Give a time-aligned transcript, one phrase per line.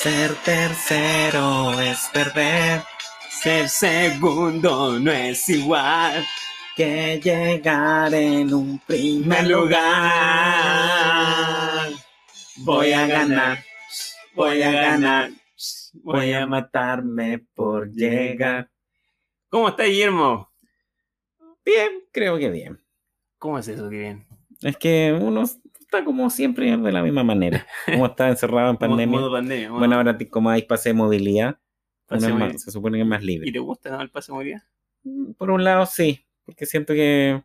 [0.00, 2.82] Ser tercero es perder,
[3.28, 6.26] ser segundo no es igual
[6.74, 9.80] que llegar en un primer lugar.
[12.56, 13.62] Voy a ganar,
[14.34, 15.32] voy a ganar,
[16.02, 18.70] voy a matarme por llegar.
[19.50, 20.50] ¿Cómo está Guillermo?
[21.62, 22.80] Bien, creo que bien.
[23.40, 24.24] ¿Cómo es eso bien?
[24.62, 27.66] Es que uno está como siempre de la misma manera.
[27.86, 29.18] Como está encerrado en pandemia.
[29.18, 29.70] Modo pandemia.
[29.72, 31.58] Bueno, ahora como hay pase de movilidad,
[32.06, 33.50] Pase más- se supone que es más ¿Y libre.
[33.52, 34.62] te gusta no, el pase de movilidad?
[35.04, 37.42] Mm, Por un lado sí, porque siento que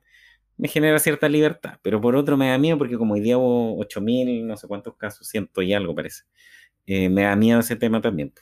[0.58, 3.77] me genera cierta libertad, pero por otro me da miedo porque como hoy día hubo
[3.80, 6.23] 8000, no sé cuántos casos, ciento y algo parece.
[6.86, 8.34] Eh, me da miedo ese tema también.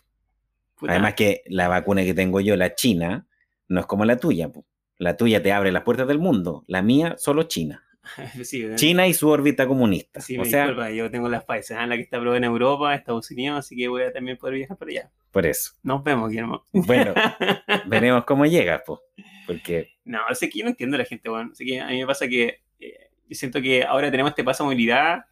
[0.75, 3.27] Puta, Además que la vacuna que tengo yo, la china,
[3.67, 4.49] no es como la tuya.
[4.51, 4.65] po.
[4.97, 7.83] La tuya te abre las puertas del mundo, la mía solo China.
[8.75, 10.19] China y su órbita comunista.
[10.19, 12.93] Sí, o sea, disculpa, yo tengo las Pfizer, ah, la que está aprobada en Europa,
[12.93, 15.11] Estados Unidos, así que voy a también poder viajar para allá.
[15.31, 15.71] por eso.
[15.83, 16.65] Nos vemos, Guillermo.
[16.73, 17.13] Bueno,
[17.87, 18.99] veremos cómo llega, pues.
[19.47, 21.55] Porque No, sé que yo no entiendo a la gente, bueno.
[21.55, 24.63] Sé que a mí me pasa que eh, yo siento que ahora tenemos este paso
[24.63, 25.25] de movilidad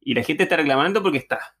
[0.00, 1.56] y la gente está reclamando porque está.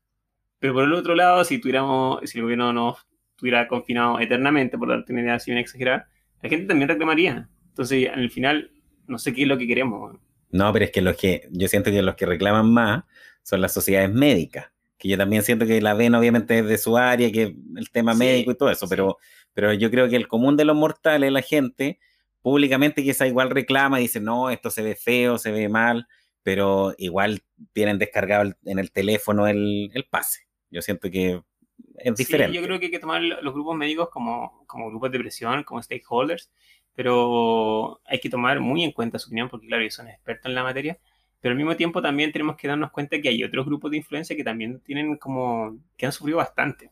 [0.58, 2.98] Pero por el otro lado, si tuviéramos, si el gobierno nos
[3.30, 6.08] estuviera confinado eternamente, por darte una idea así bien exagerada,
[6.42, 7.48] la gente también reclamaría.
[7.68, 8.70] Entonces, al final,
[9.06, 10.16] no sé qué es lo que queremos.
[10.50, 13.04] No, pero es que los que yo siento que los que reclaman más
[13.42, 14.66] son las sociedades médicas,
[14.98, 18.12] que yo también siento que la ven obviamente es de su área, que el tema
[18.12, 18.90] Sí, médico y todo eso, sí.
[18.90, 19.16] pero,
[19.54, 21.98] pero yo creo que el común de los mortales, la gente,
[22.42, 26.06] públicamente quizá igual reclama, dice, no, esto se ve feo, se ve mal,
[26.42, 30.42] pero igual tienen descargado el- en el teléfono el, el pase.
[30.70, 31.40] Yo siento que
[31.98, 32.56] es Sí, diferente.
[32.58, 35.64] yo creo que hay que tomar lo- los grupos médicos como, como grupos de presión,
[35.64, 36.50] como stakeholders,
[36.94, 40.54] pero hay que tomar muy en cuenta su opinión porque, claro, ellos son expertos en
[40.54, 40.98] la materia,
[41.40, 44.36] pero al mismo tiempo también tenemos que darnos cuenta que hay otros grupos de influencia
[44.36, 46.90] que también tienen como, que han sufrido bastante,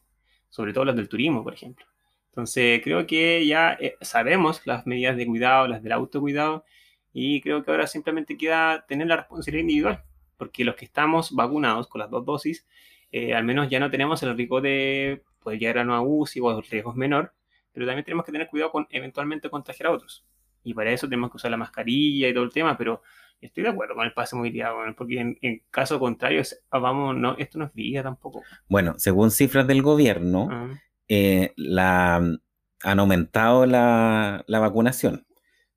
[0.48, 1.86] sobre todo los del turismo, por ejemplo.
[2.28, 6.64] Entonces, creo que ya eh, sabemos las medidas de cuidado, las del autocuidado,
[7.12, 10.04] y creo que ahora simplemente queda tener la responsabilidad individual,
[10.36, 12.66] porque los que estamos vacunados con las dos dosis,
[13.12, 16.58] eh, al menos ya no tenemos el riesgo de poder llegar a una UCI o
[16.58, 17.32] el riesgo es menor,
[17.72, 20.24] pero también tenemos que tener cuidado con eventualmente contagiar a otros.
[20.62, 23.02] Y para eso tenemos que usar la mascarilla y todo el tema, pero
[23.40, 26.78] estoy de acuerdo con el pase de movilidad, bueno, porque en, en caso contrario, ah,
[26.78, 28.42] vamos, no, esto no es vida tampoco.
[28.68, 30.68] Bueno, según cifras del gobierno, Ah,
[31.12, 35.26] eh, la, han aumentado la, la vacunación.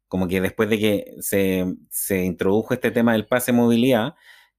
[0.07, 4.13] Como que después de que se, se introdujo este tema del pase de movilidad,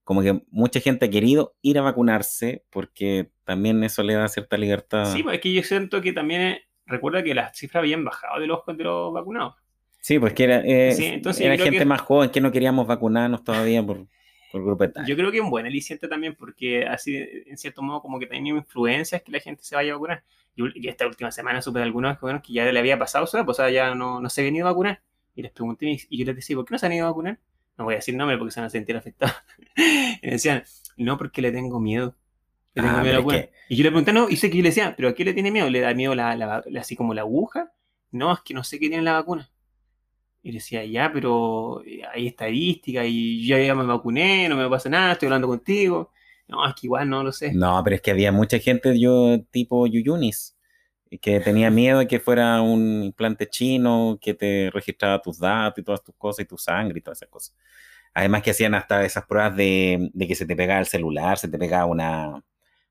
[0.05, 4.55] como que mucha gente ha querido ir a vacunarse porque también eso le da cierta
[4.57, 5.11] libertad.
[5.13, 8.39] Sí, pues es que yo siento que también, eh, recuerda que las cifras habían bajado
[8.39, 9.55] de los, de los vacunados.
[9.99, 12.85] Sí, pues que era, eh, Sí, entonces era gente que- más joven que no queríamos
[12.85, 14.05] vacunarnos todavía por,
[14.51, 15.09] por grupo etario.
[15.09, 17.17] Yo creo que es un buen aliciente también, porque así,
[17.47, 20.23] en cierto modo, como que también influencias que la gente se vaya a vacunar.
[20.55, 23.25] Yo, y esta última semana supe de algunos que, bueno, que ya le había pasado
[23.25, 25.01] pues o sea, ya no, no se habían ido a vacunar.
[25.35, 27.39] Y les pregunté, y yo les decía, ¿por qué no se han ido a vacunar?
[27.77, 29.35] No voy a decir nombre porque se van a sentir afectados.
[29.77, 30.63] y me decían,
[30.97, 32.15] no, porque le tengo miedo.
[32.73, 33.49] Le tengo Ah, miedo a la.
[33.69, 35.33] Y yo le pregunté, no, y sé que yo le decía, ¿pero a qué le
[35.33, 35.69] tiene miedo?
[35.69, 37.71] ¿Le da miedo la, la- la- así como la aguja?
[38.11, 39.49] No, es que no sé qué tiene la vacuna.
[40.43, 44.69] Y le decía, ya, pero eh, hay estadística y yo ya me vacuné, no me
[44.69, 46.11] pasa nada, estoy hablando contigo.
[46.47, 47.51] No, es que igual no lo sé.
[47.53, 50.54] No, pero es que había mucha gente, yo tipo Yuyunis,
[51.19, 55.83] que tenía miedo de que fuera un implante chino que te registraba tus datos y
[55.83, 57.55] todas tus cosas y tu sangre y todas esas cosas.
[58.13, 61.49] Además que hacían hasta esas pruebas de, de que se te pegaba el celular, se
[61.49, 62.43] te pegaba una,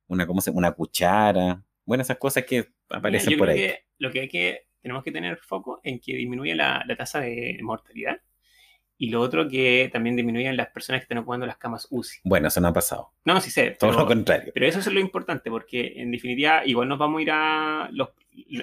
[0.09, 1.63] una, ¿cómo se, una cuchara.
[1.85, 3.61] Bueno, esas cosas que Mira, aparecen yo por creo ahí.
[3.61, 7.21] que lo que hay que, tenemos que tener foco en que disminuya la, la tasa
[7.21, 8.21] de mortalidad
[8.97, 12.21] y lo otro que también disminuyan las personas que están ocupando las camas UCI.
[12.25, 13.11] Bueno, eso no ha pasado.
[13.25, 14.53] No, sí sé, Todo pero, lo contrario.
[14.55, 17.89] pero eso es lo importante porque en definitiva igual nos vamos a ir a...
[17.93, 18.11] Los,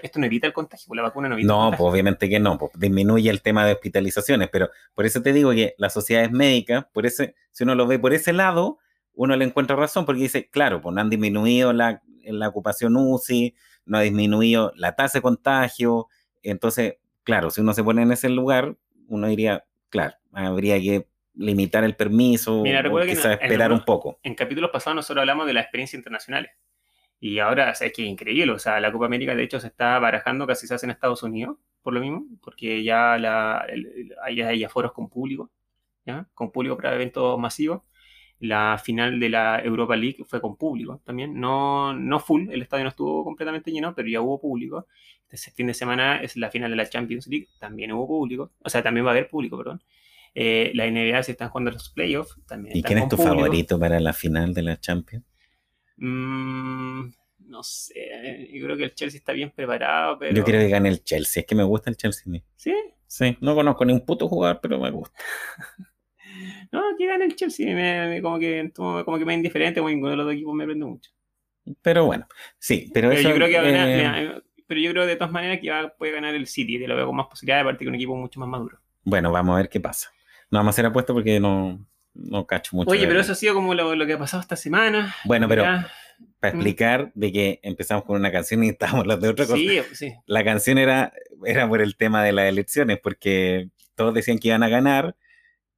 [0.02, 1.78] esto no evita el contagio, pues la vacuna no evita el No, contagio.
[1.86, 5.52] pues obviamente que no, pues disminuye el tema de hospitalizaciones, pero por eso te digo
[5.52, 8.80] que las sociedades médicas, por ese, si uno lo ve por ese lado,
[9.14, 13.54] uno le encuentra razón, porque dice, claro, pues no han disminuido la, la ocupación UCI,
[13.86, 16.08] no ha disminuido la tasa de contagio,
[16.42, 18.76] entonces, claro, si uno se pone en ese lugar,
[19.08, 24.20] uno diría, claro, habría que limitar el permiso, Mira, o quizás esperar algunos- un poco.
[24.24, 26.52] en capítulos pasados nosotros hablamos de las experiencias internacionales.
[27.20, 28.52] Y ahora, o sea, es que es increíble.
[28.52, 31.22] O sea, la Copa América, de hecho, se está barajando casi se hace en Estados
[31.24, 35.52] Unidos, por lo mismo, porque ya la, el- hay, hay aforos con público,
[36.06, 36.28] ¿ya?
[36.34, 37.82] Con público para eventos masivos.
[38.40, 41.40] La final de la Europa League fue con público también.
[41.40, 44.88] No, no full, el estadio no estuvo completamente lleno, pero ya hubo público.
[45.30, 48.52] Este fin de semana es la final de la Champions League, también hubo público.
[48.64, 49.84] O sea, también va a haber público, perdón.
[50.34, 52.78] Eh, la NBA se están jugando los playoffs también.
[52.78, 55.26] ¿Y quién es tu favorito para la final de la Champions?
[55.98, 60.34] Mm, no sé, yo creo que el Chelsea está bien preparado, pero...
[60.34, 62.32] Yo creo que gane el Chelsea, es que me gusta el Chelsea.
[62.56, 62.74] ¿Sí?
[63.06, 65.22] Sí, no conozco ni un puto jugador, pero me gusta.
[66.72, 70.12] no, que gane el Chelsea, me, como, que, como que me es indiferente, como ninguno
[70.12, 71.12] de los dos equipos me prende mucho.
[71.82, 72.26] Pero bueno,
[72.58, 76.14] sí, pero, yo creo que eh, pero yo creo de todas maneras que va, puede
[76.14, 78.50] ganar el City, te lo veo con más posibilidades, aparte que un equipo mucho más
[78.50, 78.80] maduro.
[79.04, 80.12] Bueno, vamos a ver qué pasa.
[80.52, 82.92] No vamos a hacer apuesta porque no, no cacho mucho.
[82.92, 85.16] Oye, pero eso ha sido como lo, que ha pasado esta semana.
[85.24, 86.58] Bueno, pero para mm.
[86.58, 89.58] explicar de que empezamos con una canción y estábamos hablando de otra cosa.
[89.58, 90.14] Sí, sí.
[90.26, 91.14] La canción era,
[91.46, 95.16] era por el tema de las elecciones, porque todos decían que iban a ganar,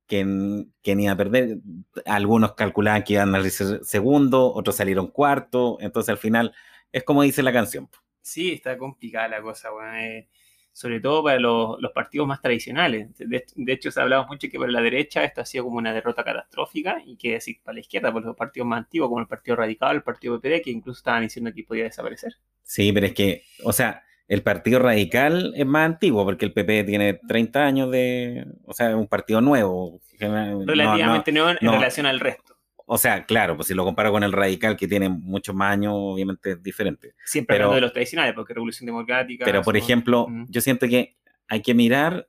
[0.07, 1.59] que, que ni a perder.
[2.05, 5.77] Algunos calculaban que iban a ser segundo, otros salieron cuarto.
[5.81, 6.53] Entonces al final
[6.91, 7.89] es como dice la canción.
[8.21, 10.29] Sí, está complicada la cosa, eh,
[10.73, 13.07] sobre todo para los, partidos más tradicionales.
[13.17, 15.93] De, hecho, se ha hablado mucho que para la derecha esto ha sido como una
[15.93, 19.27] derrota catastrófica y que decir para la izquierda, por los partidos más antiguos como el
[19.27, 22.33] Partido Radical, el Partido PPD, que incluso estaban diciendo que podía desaparecer.
[22.63, 26.85] Sí, pero es que, o sea, el Partido Radical es más antiguo porque el PP
[26.85, 30.01] tiene 30 años de, o sea, es un partido nuevo.
[30.19, 32.52] Relativamente nuevo en relación al resto.
[32.85, 35.93] O sea, claro, pues si lo comparo con el radical que tiene muchos más años,
[35.95, 37.15] obviamente es diferente.
[37.25, 39.45] Siempre hablando de los tradicionales, porque Revolución Democrática.
[39.45, 41.15] Pero, por ejemplo, yo siento que
[41.47, 42.27] hay que mirar,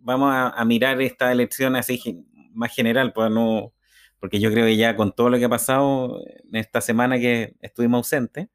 [0.00, 3.72] vamos a, mirar esta elección así más general, pues no,
[4.18, 7.54] porque yo creo que ya con todo lo que ha pasado en esta semana que
[7.60, 8.48] estuvimos ausentes,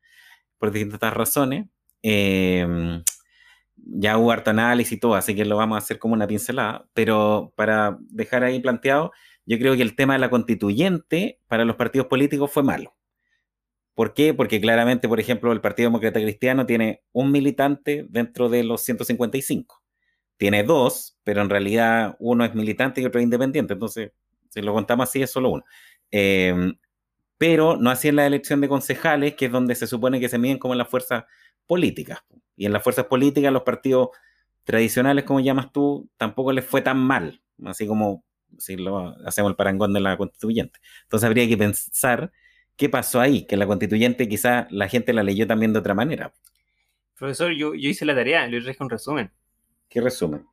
[0.57, 1.67] por distintas razones,
[2.01, 3.03] em,
[3.75, 6.87] ya hubo harto análisis y todo, así que lo vamos a hacer como una pincelada,
[6.93, 9.11] pero para dejar ahí planteado,
[9.47, 12.95] yo creo que el tema de la constituyente para los partidos políticos fue malo.
[13.95, 14.33] ¿Por qué?
[14.33, 19.81] Porque claramente, por ejemplo, el Partido Demócrata Cristiano tiene un militante dentro de los 155.
[20.35, 23.73] Tiene dos, pero en realidad uno es militante y otro es independiente.
[23.73, 24.11] Entonces,
[24.49, 25.63] si lo contamos así, es solo uno.
[26.11, 26.77] Em,
[27.37, 30.37] pero no así en la elección de concejales, que es donde se supone que se
[30.37, 31.23] miden como en las fuerzas
[31.65, 32.19] políticas.
[32.57, 34.09] Y en las fuerzas políticas, los partidos
[34.65, 37.41] tradicionales, como llamas tú, tampoco les fue tan mal.
[37.65, 38.26] Así como
[38.57, 40.79] si lo hacemos el parangón de la constituyente.
[41.03, 42.31] Entonces habría que pensar
[42.75, 46.33] qué pasó ahí, que la constituyente quizá la gente la leyó también de otra manera.
[47.17, 49.31] Profesor, yo, yo hice la tarea, le traje un resumen.
[49.89, 50.45] ¿Qué resumen?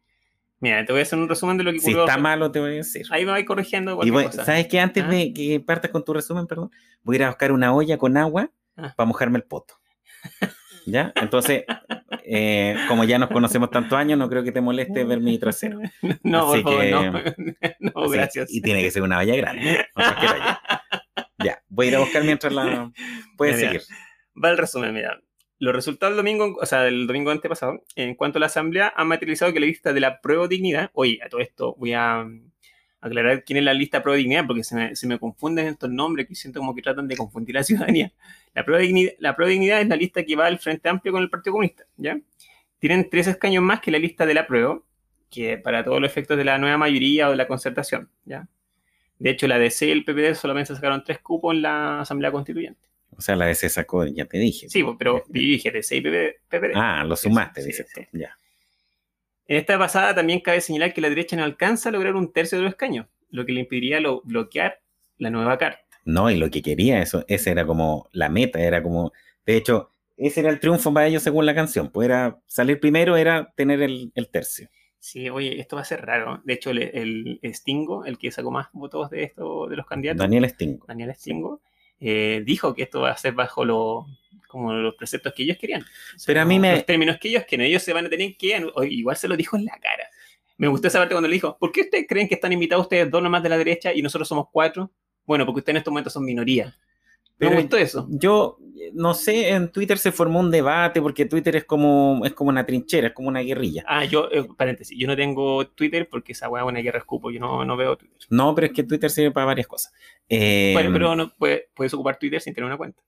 [0.61, 2.71] Mira, te voy a hacer un resumen de lo que Si está malo, te voy
[2.71, 3.07] a decir.
[3.11, 4.01] Ahí me voy corrigiendo.
[4.03, 4.81] Y ¿Sabes qué?
[4.81, 5.09] Antes ¿Ah?
[5.09, 6.71] de que partas con tu resumen, perdón,
[7.03, 8.95] voy a ir a buscar una olla con agua ah.
[8.97, 9.75] para mojarme el poto.
[10.87, 11.13] ¿Ya?
[11.17, 11.65] Entonces,
[12.25, 15.81] eh, como ya nos conocemos tantos años, no creo que te moleste ver mi trasero.
[16.23, 17.13] No, por favor, no.
[17.81, 18.53] no gracias.
[18.53, 19.87] Y tiene que ser una valla grande.
[21.39, 22.91] ya, voy a ir a buscar mientras la...
[23.37, 23.83] Puedes seguir.
[24.43, 25.21] Va el resumen, mira.
[25.59, 29.07] Los resultados del domingo, o sea, del domingo antepasado, en cuanto a la asamblea, han
[29.07, 32.27] materializado que la lista de la prueba dignidad, oye, a todo esto voy a
[33.05, 36.27] aclarar quién es la lista pro dignidad, porque se me, se me, confunden estos nombres
[36.27, 38.13] que siento como que tratan de confundir a la ciudadanía.
[38.55, 41.29] La pro dignidad, la dignidad es la lista que va al Frente Amplio con el
[41.29, 42.19] Partido Comunista, ¿ya?
[42.79, 44.81] Tienen tres escaños más que la lista de la prueba,
[45.31, 48.49] que para todos los efectos de la nueva mayoría o de la concertación, ¿ya?
[49.19, 52.81] De hecho, la DC y el PPD solamente sacaron tres cupos en la Asamblea Constituyente.
[53.17, 54.69] O sea, la DC sacó, ya te dije.
[54.69, 56.73] Sí, pero dije DC y PPD.
[56.75, 58.37] Ah, lo sumaste, dice ya.
[59.47, 62.59] En esta pasada también cabe señalar que la derecha no alcanza a lograr un tercio
[62.59, 64.81] de los escaños, lo que le impediría bloquear
[65.19, 65.81] la nueva carta.
[66.05, 69.13] No, y lo que quería, eso, esa era como la meta, era como,
[69.47, 73.17] de hecho, ese era el triunfo para ellos según la canción, pues era salir primero,
[73.17, 74.69] era tener el, tercio.
[74.99, 76.41] Sí, oye, esto va a ser raro.
[76.45, 80.49] De hecho, el, Stingo, el que sacó más votos de esto de los candidatos, Daniel
[80.49, 81.61] Stingo, Daniel Stingo,
[82.01, 84.07] eh, dijo que esto va a ser bajo lo,
[84.55, 85.85] como los preceptos que ellos querían.
[86.27, 86.73] Pero a mí me...
[86.73, 88.67] Los términos que ellos quieren, ellos se van a tener que...
[88.89, 90.09] Igual se lo dijo en la cara.
[90.57, 93.11] Me gustó esa parte cuando le dijo, ¿por qué ustedes creen que están invitados ustedes
[93.11, 94.91] dos nomás de la derecha y nosotros somos cuatro?
[95.27, 96.75] Bueno, porque ustedes en estos momentos son minoría.
[97.37, 98.07] Pero me gustó eso.
[98.11, 98.59] Yo
[98.93, 102.65] no sé, en Twitter se formó un debate porque Twitter es como, es como una
[102.65, 103.85] trinchera, es como una guerrilla.
[103.87, 107.31] Ah, yo, eh, paréntesis, yo no tengo Twitter porque esa weá es una guerra escupo,
[107.31, 108.19] yo no, no, veo Twitter.
[108.31, 109.93] No, pero es que Twitter sirve para varias cosas.
[110.29, 113.03] bueno, pero no, puedes ocupar Twitter sin tener una cuenta.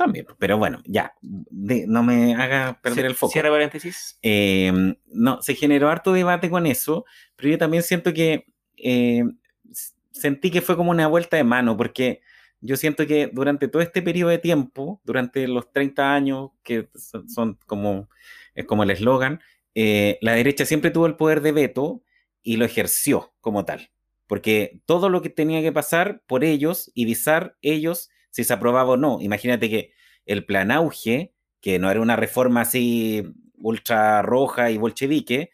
[0.00, 3.34] También, pero bueno, ya, no me haga perder el foco.
[3.34, 4.18] Cierra paréntesis.
[4.22, 7.04] Em, no, se generó harto debate con eso,
[7.36, 8.46] pero yo también siento que
[8.78, 9.36] em,
[10.10, 12.22] sentí que fue como una vuelta de mano, porque
[12.62, 16.88] yo siento que durante todo este periodo de tiempo, durante los 30 años, que
[17.26, 18.08] son, como,
[18.54, 19.42] es como el eslogan,
[19.74, 22.02] eh, la derecha siempre tuvo el poder de veto
[22.42, 23.90] y lo ejerció como tal,
[24.26, 28.90] porque todo lo que tenía que pasar por ellos y visar ellos si se aprobaba
[28.90, 29.18] o no.
[29.20, 29.92] Imagínate que
[30.26, 33.24] el plan auge, que no era una reforma así
[33.58, 35.50] ultra roja y bolchevique,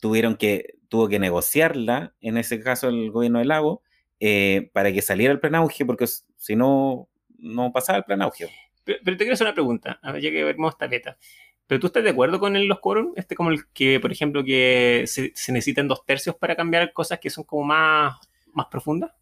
[0.00, 3.82] tuvieron que tuvo que negociarla, en ese caso el gobierno de Lago,
[4.18, 7.08] eh, para que saliera el plan auge, porque si no,
[7.38, 8.48] no pasaba el plan auge.
[8.84, 11.16] Pero, te quiero hacer una pregunta, a ver, ya que vemos esta.
[11.66, 13.12] ¿Pero tú estás de acuerdo con los quórum?
[13.14, 17.20] Este como el que, por ejemplo, que se, se, necesitan dos tercios para cambiar cosas
[17.20, 18.16] que son como más,
[18.52, 19.12] más profundas.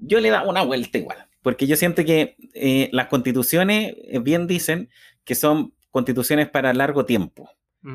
[0.00, 4.46] Yo le da una vuelta igual, porque yo siento que eh, las constituciones eh, bien
[4.46, 4.88] dicen
[5.24, 7.50] que son constituciones para largo tiempo.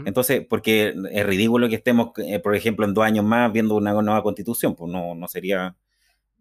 [0.06, 3.92] Entonces, porque es ridículo que estemos, eh, por ejemplo, en dos años más viendo una
[3.92, 5.76] nueva constitución, pues no, no sería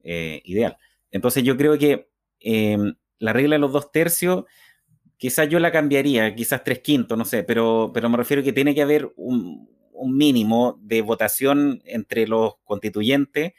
[0.05, 0.79] ideal.
[1.11, 2.09] Entonces, yo creo que
[2.41, 4.45] em, la regla de los dos tercios,
[5.19, 8.75] quizás yo la cambiaría, quizás tres quintos, no sé, pero, pero me refiero que tiene
[8.75, 13.53] que haber un, un mínimo de votación entre los constituyentes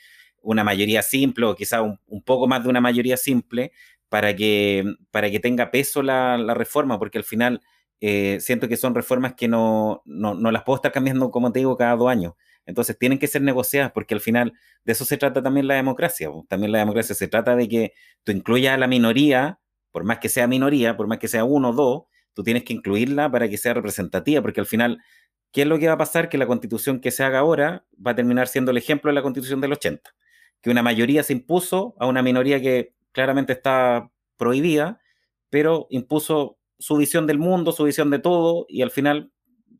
[0.43, 3.71] una mayoría simple o quizá un, poco más de una mayoría simple
[4.09, 7.61] para que, para que tenga peso la, reforma, porque al final
[8.01, 11.59] eh, siento que son reformas que no, no, no, las puedo estar cambiando, como te
[11.59, 12.33] digo, cada dos años.
[12.65, 16.29] Entonces tienen que ser negociadas, porque al final de eso se trata también la democracia.
[16.47, 19.59] También la democracia se trata de que tú incluyas a la minoría,
[19.91, 22.73] por más que sea minoría, por más que sea uno o dos, tú tienes que
[22.73, 24.99] incluirla para que sea representativa, porque al final
[25.51, 26.29] ¿qué es lo que va a pasar?
[26.29, 29.21] Que la constitución que se haga ahora va a terminar siendo el ejemplo de la
[29.21, 30.13] constitución del 80
[30.63, 34.99] que una mayoría se impuso a una minoría que claramente está prohibida,
[35.49, 39.31] pero impuso su visión del mundo, su visión de todo, y al final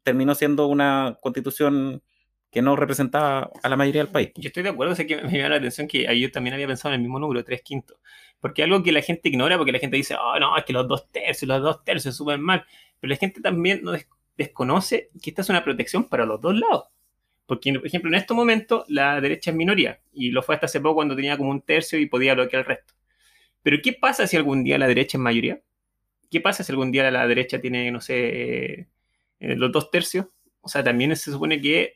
[0.03, 2.03] terminó siendo una constitución
[2.51, 4.31] que no representaba a la mayoría del país.
[4.35, 6.93] Yo estoy de acuerdo, sé que me llama la atención que yo también había pensado
[6.93, 7.97] en el mismo número, tres quintos,
[8.41, 10.87] porque algo que la gente ignora, porque la gente dice, oh, no, es que los
[10.87, 12.65] dos tercios, los dos tercios suben mal,
[12.99, 13.93] pero la gente también no
[14.37, 16.89] desconoce que esta es una protección para los dos lados.
[17.45, 20.79] Porque, por ejemplo, en este momento la derecha es minoría y lo fue hasta hace
[20.79, 22.93] poco cuando tenía como un tercio y podía bloquear el resto.
[23.61, 25.61] Pero ¿qué pasa si algún día la derecha es mayoría?
[26.29, 28.87] ¿Qué pasa si algún día la derecha tiene, no sé, eh,
[29.39, 30.27] los dos tercios?
[30.61, 31.95] O sea, también se supone que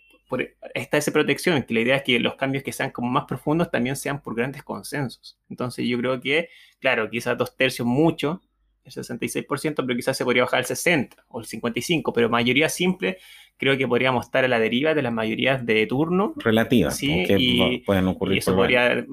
[0.74, 3.72] está esa protección, que la idea es que los cambios que sean como más profundos
[3.72, 5.40] también sean por grandes consensos.
[5.50, 6.50] Entonces yo creo que,
[6.80, 8.42] claro, quizás dos tercios mucho,
[8.84, 13.18] el 66%, pero quizás se podría bajar al 60% o el 55%, pero mayoría simple
[13.58, 16.34] creo que podríamos estar a la deriva de las mayorías de turno.
[16.38, 17.26] Relativas, ¿sí?
[17.28, 18.36] y, pueden ocurrir.
[18.36, 19.06] Y eso podría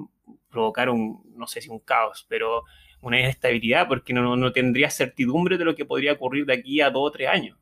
[0.50, 2.64] provocar un, no sé si un caos, pero
[3.00, 6.90] una inestabilidad porque no, no, tendría certidumbre de lo que podría ocurrir de aquí a
[6.90, 7.58] dos o tres años.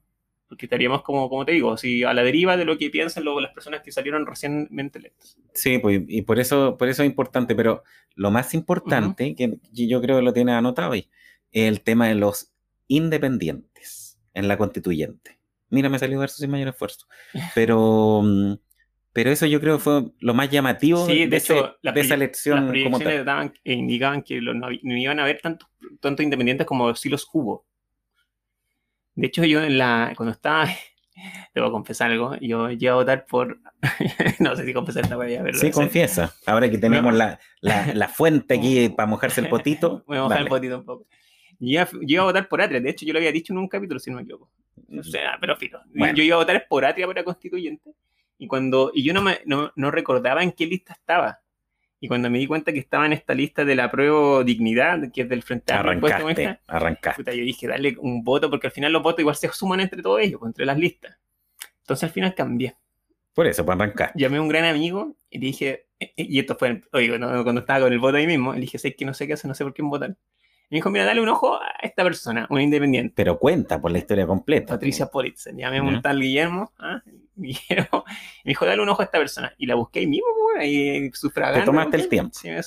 [0.49, 3.41] Porque estaríamos, como, como te digo, si a la deriva de lo que piensan luego
[3.41, 5.39] las personas que salieron recientemente electas.
[5.55, 7.83] Sí, pues, y por eso, por eso es importante, pero
[8.15, 11.09] lo más importante, que yo creo que lo tiene anotado ahí,
[11.53, 12.53] es el tema de los
[12.87, 15.42] independientes en la constituyente.
[15.73, 17.07] Mira, me salió verso sin mayor esfuerzo.
[17.55, 18.55] Pero, mm,
[19.15, 22.67] pero eso yo creo fue lo más llamativo de, hecho, de esa elección.
[22.67, 25.69] Las proyecciones daban, indicaban que no, iban a haber tantos
[26.01, 27.65] tanto independientes como si los hubo.
[29.15, 30.69] De hecho, yo en la, cuando estaba,
[31.55, 33.59] debo confesar algo, yo llegué a votar por,
[34.41, 35.57] no sé si confesar esta a ver.
[35.57, 36.35] Sí, confiesa.
[36.45, 40.05] Ahora que tenemos la, la, la, fuente aquí para mojarse el potito.
[40.07, 41.07] Voy a mojar el potito un poco.
[41.63, 44.01] Yo iba, a votar por Atria, de hecho yo lo había dicho en un capítulo,
[44.01, 44.51] si no me equivoco.
[44.89, 45.81] No sé, pero filo.
[45.95, 47.93] Yo iba a votar por Atria para constituyente.
[48.37, 51.41] Y cuando y yo no, me, no, recordaba en qué lista estaba.
[52.01, 55.23] Y cuando me di cuenta que estaba en esta lista de la prueba dignidad, que
[55.23, 57.39] es del Frente Arrancaste, arrancaste.
[57.39, 60.21] yo dije, dale un voto, porque al final los votos igual se suman entre todos
[60.21, 61.17] ellos, pues, entre las listas.
[61.83, 62.75] Entonces al final cambié.
[63.33, 64.11] Por eso, para arrancar.
[64.17, 67.61] Llamé a un gran amigo y le dije, eh, eh, y esto fue, oye, cuando,
[67.61, 69.55] estaba con el voto ahí mismo, le dije, sé que no sé qué hacer, no
[69.55, 70.17] sé por quién votar
[70.73, 73.13] me dijo, mira, dale un ojo a esta persona, una independiente.
[73.15, 74.73] Pero cuenta por la historia completa.
[74.73, 77.03] Patricia Politzen, llamé un tal Guillermo, ¿ah?
[77.37, 78.05] Guillermo,
[78.43, 79.53] me dijo, dale un ojo a esta persona.
[79.59, 80.27] Y la busqué ahí mismo,
[80.59, 81.61] ahí sufragando.
[81.61, 82.33] Te tomaste el tiempo.
[82.33, 82.63] Sí, me.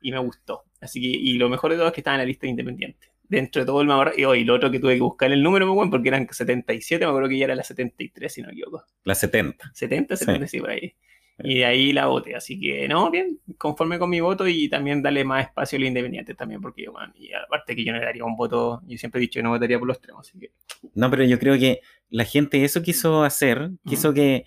[0.00, 0.64] Y me gustó.
[0.80, 3.10] Así que, y lo mejor de todo es que estaba en la lista de independientes.
[3.28, 5.66] Dentro de todo el mapa, y hoy lo otro que tuve que buscar el número,
[5.66, 8.54] muy bueno, porque eran 77, me acuerdo que ya era la 73, si no me
[8.54, 8.86] equivoco.
[9.04, 9.72] La 70.
[9.74, 10.94] 70, 70, sí por ahí.
[11.38, 12.34] Y de ahí la voté.
[12.34, 15.88] Así que, no, bien, conforme con mi voto y también darle más espacio a los
[15.88, 19.18] independientes también, porque, bueno, y aparte que yo no le daría un voto, yo siempre
[19.18, 20.52] he dicho que no votaría por los extremos, así que...
[20.94, 24.44] No, pero yo creo que la gente eso quiso hacer, quiso que,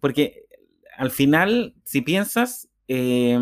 [0.00, 0.44] porque
[0.96, 3.38] al final, si piensas, eh,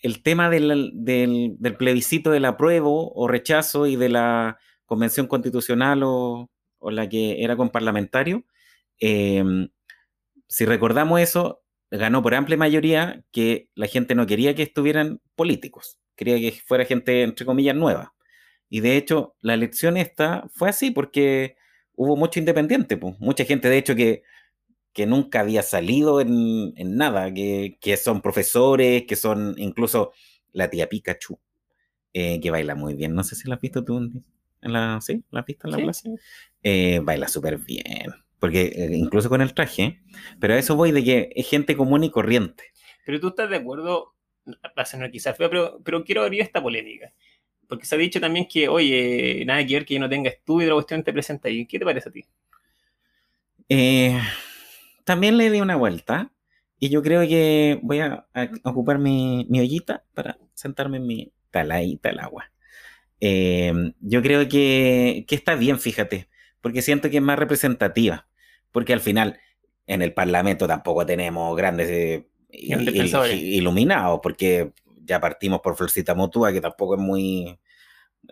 [0.00, 6.50] el tema del, del, plebiscito del apruebo o rechazo y de la convención constitucional o,
[6.78, 8.44] o la que era con parlamentario,
[9.00, 9.68] eh,
[10.48, 15.98] si recordamos eso, ganó por amplia mayoría que la gente no quería que estuvieran políticos,
[16.16, 18.14] quería que fuera gente, entre comillas, nueva.
[18.68, 21.56] Y de hecho, la elección esta fue así porque
[21.94, 23.18] hubo mucho independiente, pues.
[23.18, 24.22] mucha gente, de hecho, que,
[24.92, 30.12] que nunca había salido en, nada, que, son profesores, que son incluso
[30.52, 31.38] la tía Pikachu,
[32.12, 33.14] eh, que baila muy bien.
[33.14, 35.24] No sé si la has visto tú en la, ¿sí?
[35.30, 36.10] ¿La has visto en la clase?
[36.62, 40.00] Eh, baila súper bien porque eh, incluso con el traje,
[40.40, 42.64] pero a eso voy de que es gente común y corriente.
[43.04, 44.14] Pero tú estás de acuerdo,
[44.46, 47.12] va a ser quizás feo, pero, pero quiero abrir esta polémica.
[47.68, 50.68] Porque se ha dicho también que, oye, nada que ver que yo no tenga estudio,
[50.68, 51.66] la cuestión te presenta ahí.
[51.66, 52.24] ¿Qué te parece a ti?
[53.68, 54.18] Eh,
[55.04, 56.32] también le di una vuelta
[56.78, 58.26] y yo creo que voy a,
[58.62, 62.50] ocupar mi, mi, ollita para sentarme en mi taladita al agua.
[63.20, 66.28] Eh, yo creo que, que está bien, fíjate,
[66.60, 68.26] porque siento que es más representativa,
[68.72, 69.38] porque al final
[69.86, 74.72] en el Parlamento tampoco tenemos grandes eh, iluminados, porque
[75.04, 77.58] ya partimos por Florcita Motúa, que tampoco es muy...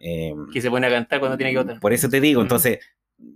[0.01, 1.81] Eh, que se pone a cantar cuando tiene que votar.
[1.81, 2.81] Por eso te digo, entonces,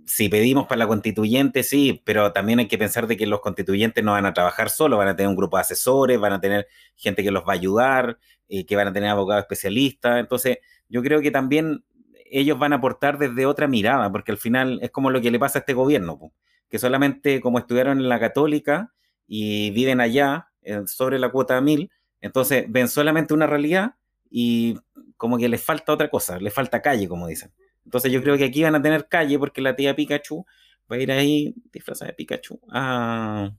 [0.05, 4.03] si pedimos para la constituyente, sí, pero también hay que pensar de que los constituyentes
[4.03, 6.67] no van a trabajar solo, van a tener un grupo de asesores, van a tener
[6.95, 8.19] gente que los va a ayudar,
[8.53, 10.19] y que van a tener abogados especialistas.
[10.19, 10.57] Entonces,
[10.89, 11.85] yo creo que también
[12.31, 15.39] ellos van a aportar desde otra mirada, porque al final es como lo que le
[15.39, 16.31] pasa a este gobierno,
[16.69, 18.93] que solamente como estudiaron en la católica
[19.27, 23.95] y viven allá eh, sobre la cuota mil, entonces ven solamente una realidad
[24.29, 24.77] y
[25.17, 27.51] como que les falta otra cosa, les falta calle, como dicen.
[27.83, 30.45] Entonces yo creo que aquí van a tener calle porque la tía Pikachu
[30.89, 33.51] va a ir ahí disfrazada de Pikachu a,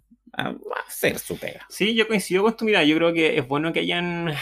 [0.86, 1.66] hacer su pega.
[1.68, 2.84] Sí, yo coincido con tu mirada.
[2.84, 4.32] Yo creo que es bueno que hayan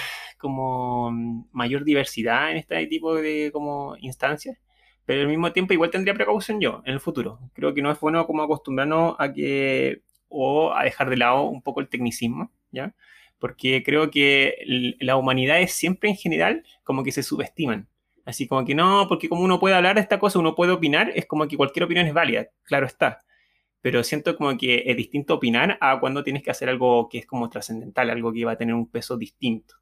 [0.40, 1.12] como
[1.52, 4.59] mayor diversidad en este tipo de como instancias,
[5.06, 7.38] pero al mismo tiempo igual tendría precaución yo en el futuro.
[7.54, 11.62] Creo que no es bueno como acostumbrarnos a que o a dejar de lado un
[11.62, 12.94] poco el tecnicismo, ¿ya?
[13.40, 14.56] porque creo que
[15.00, 17.88] la humanidad es siempre en general como que se subestiman.
[18.26, 21.11] Así como que no, porque como uno puede hablar de esta cosa, uno puede opinar,
[21.16, 23.25] es como que cualquier opinión es válida, claro está.
[23.80, 27.26] Pero siento como que es distinto opinar a cuando tienes que hacer algo que es
[27.26, 29.76] como trascendental, algo que va a tener un peso distinto.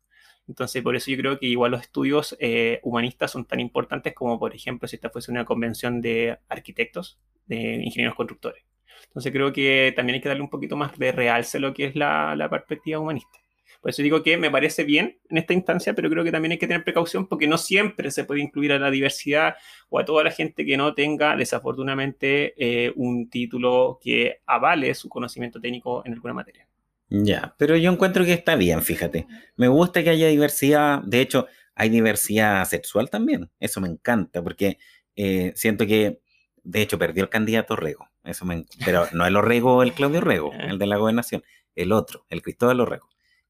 [0.48, 4.38] Entonces, por eso yo creo que igual los estudios eh, humanistas son tan importantes como,
[4.38, 8.64] por ejemplo, si esta fuese una convención de arquitectos, de ingenieros constructores.
[9.08, 11.84] Entonces, creo que también hay que darle un poquito más de realce a lo que
[11.86, 13.38] es la, la perspectiva humanista.
[13.80, 16.58] Por eso digo que me parece bien en esta instancia, pero creo que también hay
[16.58, 19.54] que tener precaución porque no siempre se puede incluir a la diversidad
[19.88, 25.08] o a toda la gente que no tenga desafortunadamente eh, un título que avale su
[25.08, 26.67] conocimiento técnico en alguna materia.
[27.10, 29.26] Ya, pero yo encuentro que está bien, fíjate.
[29.56, 31.02] Me gusta que haya diversidad.
[31.04, 33.50] De hecho, hay diversidad sexual también.
[33.60, 34.78] Eso me encanta porque
[35.16, 36.20] eh, siento que,
[36.62, 38.08] de hecho, perdió el candidato Rego.
[38.24, 41.42] Eso me, pero no el Orrego, el Claudio Rego, el de la gobernación,
[41.74, 43.08] el otro, el Cristóbal Orrego.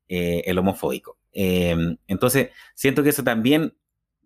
[0.08, 1.18] Eh, el homofóbico.
[1.32, 3.76] Em, entonces, siento que eso también,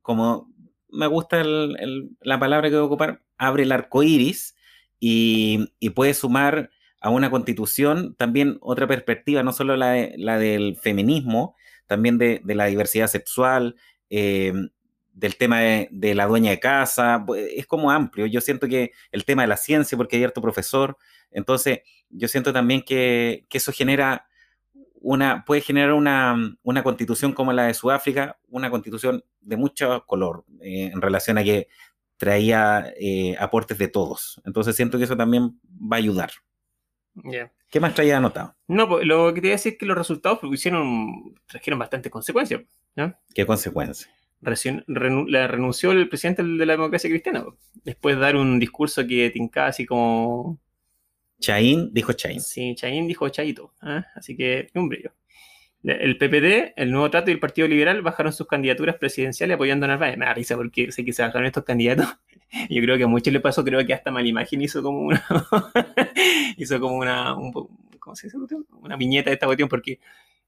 [0.00, 0.48] como
[0.88, 4.54] me gusta la palabra que voy a ocupar, abre el arco iris
[5.00, 5.66] y,
[5.96, 6.70] puede sumar
[7.02, 13.08] a una constitución también otra perspectiva, no solo la, del feminismo, también de, la diversidad
[13.08, 13.74] sexual,
[14.08, 14.70] em,
[15.12, 18.26] del tema de, la dueña de casa, es como amplio.
[18.26, 20.96] Yo siento que el tema de la ciencia, porque hay harto profesor,
[21.32, 24.26] entonces yo siento también que, que eso genera
[24.94, 30.44] una, puede generar una, una, constitución como la de Sudáfrica, una constitución de mucho color
[30.60, 31.66] eh, en relación a que
[32.16, 34.40] traía eh, aportes de todos.
[34.44, 36.30] Entonces siento que eso también va a ayudar.
[37.70, 38.54] ¿Qué más traía anotado?
[38.68, 42.10] No, pues, lo que te iba a decir es que los resultados hicieron, trajeron bastantes
[42.10, 42.62] consecuencias.
[43.34, 44.10] ¿Qué consecuencias?
[44.88, 47.44] la renunció el presidente de la democracia cristiana,
[47.84, 50.58] después de dar un discurso que tincaba así como
[51.42, 52.40] Chaín dijo Chaín.
[52.40, 53.74] Sí, Chaín dijo Chaito.
[53.82, 54.06] ¿ah?
[54.14, 55.12] Así que un brillo.
[55.82, 59.88] El PPD, el Nuevo Trato y el Partido Liberal bajaron sus candidaturas presidenciales apoyando a
[59.88, 60.16] Narváez.
[60.16, 62.06] Me da risa porque sé que se bajaron estos candidatos.
[62.68, 65.24] Yo creo que a muchos le pasó, creo que hasta Malimagen hizo como una.
[66.56, 67.34] hizo como una.
[67.98, 68.36] ¿Cómo se dice?
[68.80, 70.00] Una viñeta de esta cuestión porque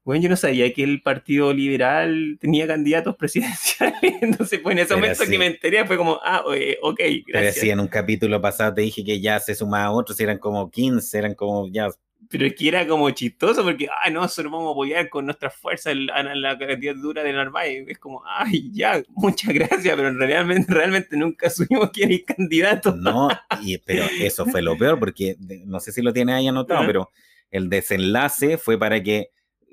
[0.05, 3.99] bueno, yo no sabía que el Partido Liberal tenía candidatos presidenciales.
[4.21, 6.43] Entonces, pues en ese momento que me enteré fue como, ah,
[6.81, 7.25] ok, gracias.
[7.31, 10.69] Pero sí, en un capítulo pasado te dije que ya se sumaba otros, eran como
[10.69, 11.89] 15, eran como ya.
[12.29, 15.55] Pero es que era como chistoso porque, ah, no, solo vamos a apoyar con nuestras
[15.55, 17.85] fuerzas la, la candidatura de Narváez.
[17.87, 22.95] Es como, ay, ya, muchas gracias, pero realmente, realmente nunca supimos quién es candidato.
[22.95, 23.29] No,
[23.61, 25.35] y, pero eso fue lo peor porque
[25.65, 27.11] no sé si lo tiene ahí anotado, pero
[27.51, 29.31] el desenlace fue para que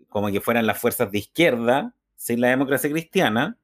[0.09, 3.59] como que fueran las fuerzas de izquierda, sin la democracia cristiana,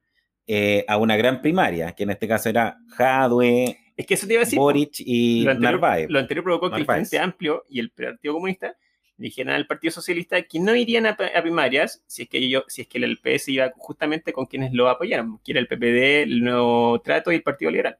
[0.47, 4.33] eh, a una gran primaria, que en este caso era Jadwe, es que eso te
[4.33, 6.09] iba a decir, Boric y lo anterior, Narváez.
[6.09, 8.77] Lo anterior provocó que el Frente Amplio y el Partido Comunista
[9.17, 12.87] dijeran al Partido Socialista que no irían a, primarias si es que ellos, si es
[12.87, 17.01] que el PS iba justamente con quienes lo apoyaron, que era el PPD, el Nuevo
[17.01, 17.99] Trato y el Partido Liberal.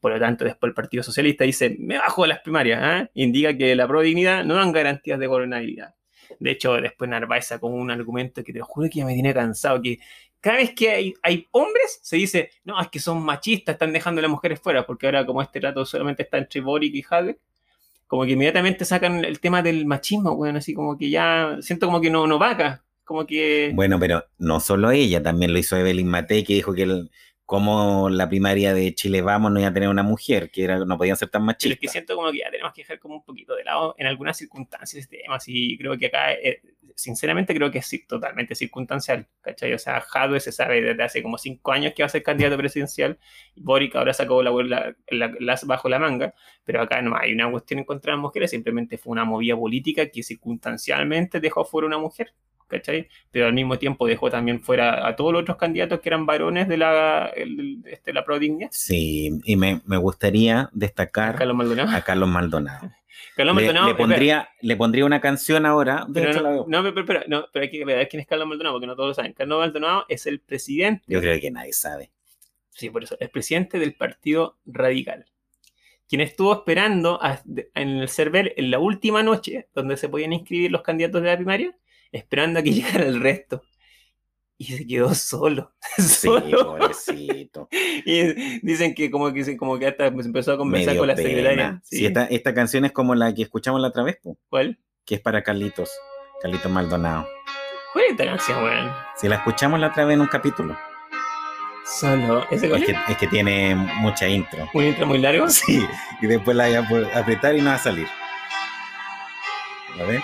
[0.00, 3.10] Por lo tanto, después el Partido Socialista dice, me bajo de las primarias, ¿ah?
[3.12, 5.94] indica que la pro dignidad no dan garantías de gobernabilidad.
[6.38, 9.34] De hecho, después Narváez sacó un argumento que te lo juro que ya me tiene
[9.34, 9.98] cansado, que
[10.46, 14.20] cada vez que hay, hay, hombres, se dice, no, es que son machistas, están dejando
[14.20, 17.40] a las mujeres fuera, porque ahora como este trato solamente está entre Boric y Hadek,
[18.06, 22.00] como que inmediatamente sacan el tema del machismo, bueno, así como que ya siento como
[22.00, 22.84] que no, no va acá.
[23.02, 23.72] Como que.
[23.74, 27.10] Bueno, pero no solo ella, también lo hizo Evelyn Matei, que dijo que el,
[27.46, 30.98] como la primaria de Chile Vamos no iba a tener una mujer, que era, no
[30.98, 31.68] podían ser tan machistas.
[31.68, 33.94] Pero es que siento como que ya tenemos que dejar como un poquito de lado
[33.98, 36.60] en algunas circunstancias este tema, y creo que acá, eh,
[36.96, 39.72] sinceramente, creo que es totalmente circunstancial, ¿cachai?
[39.72, 42.56] O sea, Jadwe se sabe desde hace como cinco años que va a ser candidato
[42.56, 43.16] presidencial,
[43.54, 47.84] Boric ahora sacó la, la, bajo la manga, pero acá no hay una cuestión en
[47.84, 52.34] contra de las mujeres, simplemente fue una movida política que circunstancialmente dejó fuera una mujer,
[52.68, 53.08] ¿cachai?
[53.30, 56.68] Pero al mismo tiempo dejó también fuera a todos los otros candidatos que eran varones
[56.68, 57.32] de la,
[57.84, 58.68] este, la Prodignia.
[58.72, 61.96] Sí, y me, me gustaría destacar a Carlos Maldonado.
[61.96, 62.90] A Carlos Maldonado.
[63.36, 66.06] Carlos Maldonado le, pondría, le pondría una canción ahora.
[66.12, 66.32] pero
[66.66, 69.08] no, no, pero, no, pero hay que ver quién es Carlos Maldonado, porque no todos
[69.08, 69.32] lo saben.
[69.32, 71.04] Carlos Maldonado es el presidente.
[71.06, 72.10] Yo creo que nadie sabe.
[72.70, 73.16] Sí, por eso.
[73.20, 75.26] El presidente del Partido Radical.
[76.08, 77.18] Quien estuvo esperando
[77.74, 81.36] en el server en la última noche, donde se podían inscribir los candidatos de la
[81.36, 81.76] primaria,
[82.12, 83.62] esperando a que llegara el resto.
[84.58, 85.72] Y se quedó solo.
[85.98, 87.68] Sí, pobrecito.
[88.04, 91.80] y dicen que como que, como que hasta empezó a conversar con la secretaria.
[91.84, 94.18] Sí, esta, esta, canción es como la que escuchamos la otra vez.
[94.48, 94.78] ¿Cuál?
[95.04, 95.90] Que es para Carlitos.
[96.42, 97.26] Carlitos Maldonado.
[97.92, 98.92] ¿Cuál es esta canción, weón?
[99.16, 100.76] Si la escuchamos la otra vez en un capítulo.
[101.86, 102.44] Solo.
[102.50, 104.68] ¿Ese es, que, es que tiene mucha intro.
[104.74, 105.48] ¿Un intro muy largo?
[105.48, 105.86] Sí.
[106.20, 108.08] Y después la voy a apretar y no va a salir.
[109.98, 110.20] A ver.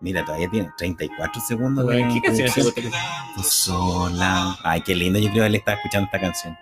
[0.00, 1.86] Mira, todavía tiene 34 segundos.
[1.86, 4.56] de ¿Qué canción es Sola.
[4.62, 5.18] Ay, qué lindo.
[5.18, 6.56] Yo creo que él estaba escuchando esta canción.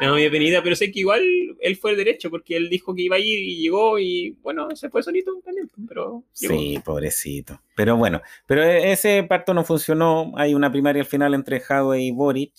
[0.00, 1.22] No, bienvenida, pero sé que igual
[1.60, 4.74] él fue el derecho porque él dijo que iba a ir y llegó y bueno,
[4.74, 7.60] se fue solito también, pero Sí, pobrecito.
[7.76, 10.32] Pero bueno, pero e-, ese parto no funcionó.
[10.36, 12.52] Hay una primaria al final entre Jadwe y Boric,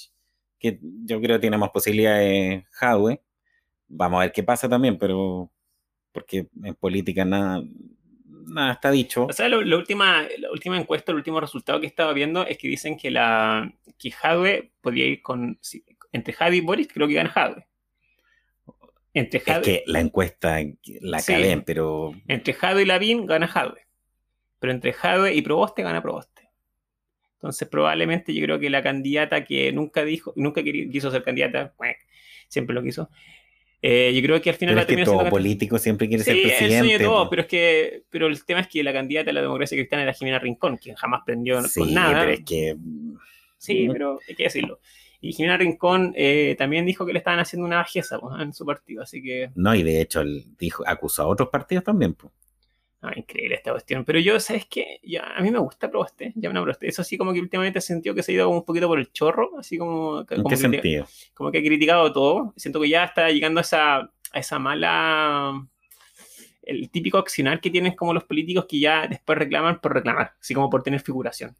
[0.59, 3.21] que yo creo que tiene más posibilidades Jadwe.
[3.87, 5.51] Vamos a ver qué pasa también, pero
[6.13, 7.61] porque en política nada,
[8.47, 9.25] nada está dicho.
[9.25, 12.67] O sea, la, última, la última encuesta, el último resultado que estaba viendo es que
[12.67, 15.59] dicen que la que Jadwe podría ir con.
[16.11, 17.67] entre Jadwe y Boris, creo que gana Jadwe.
[19.13, 20.59] Entre Jadwe, es que la encuesta
[21.01, 21.33] la sí,
[21.65, 22.13] pero.
[22.27, 23.87] Entre Jadwe y Lavín gana Jadwe.
[24.59, 26.49] Pero entre Jadwe y Proboste gana Proboste.
[27.35, 31.75] Entonces, probablemente yo creo que la candidata que nunca dijo, nunca quiso ser candidata,
[32.47, 33.09] siempre lo quiso,
[33.85, 36.95] eh, yo creo que al final pero es que todo político siempre quiere ser presidente.
[36.95, 39.75] El todo, pero es que pero el tema es que la candidata de la democracia
[39.75, 42.21] cristiana era Jimena Rincón, quien jamás prendió con nada.
[42.21, 42.77] Pero es que...
[43.57, 44.79] Sí, pero hay que decirlo.
[45.19, 48.65] Y Jimena Rincón eh, también dijo que le estaban haciendo una bajeza pues, en su
[48.65, 49.51] partido, así que...
[49.55, 52.13] No, y de hecho él dijo, acusó a otros partidos también.
[52.13, 52.31] Pues.
[53.05, 54.05] Ah, increíble esta cuestión.
[54.05, 55.01] Pero yo, ¿sabes qué?
[55.03, 56.31] Ya, a mí me gusta Proboste.
[56.35, 56.87] Ya una Proboste.
[56.87, 59.11] Eso sí, como que últimamente he sentido que se ha ido un poquito por el
[59.11, 59.59] chorro.
[59.59, 60.21] Así como.
[60.29, 61.05] ¿En qué sentido?
[61.33, 62.53] Como que ha criticado todo.
[62.55, 65.67] Siento que ya está llegando a esa, a esa mala.
[66.61, 70.35] El típico accionar que tienen como los políticos que ya después reclaman por reclamar.
[70.39, 71.53] Así como por tener figuración.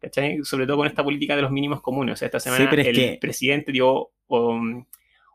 [0.00, 0.44] ¿Cachai?
[0.44, 2.12] Sobre todo con esta política de los mínimos comunes.
[2.12, 4.10] O sea, esta semana el presidente dio.
[4.28, 4.84] Um,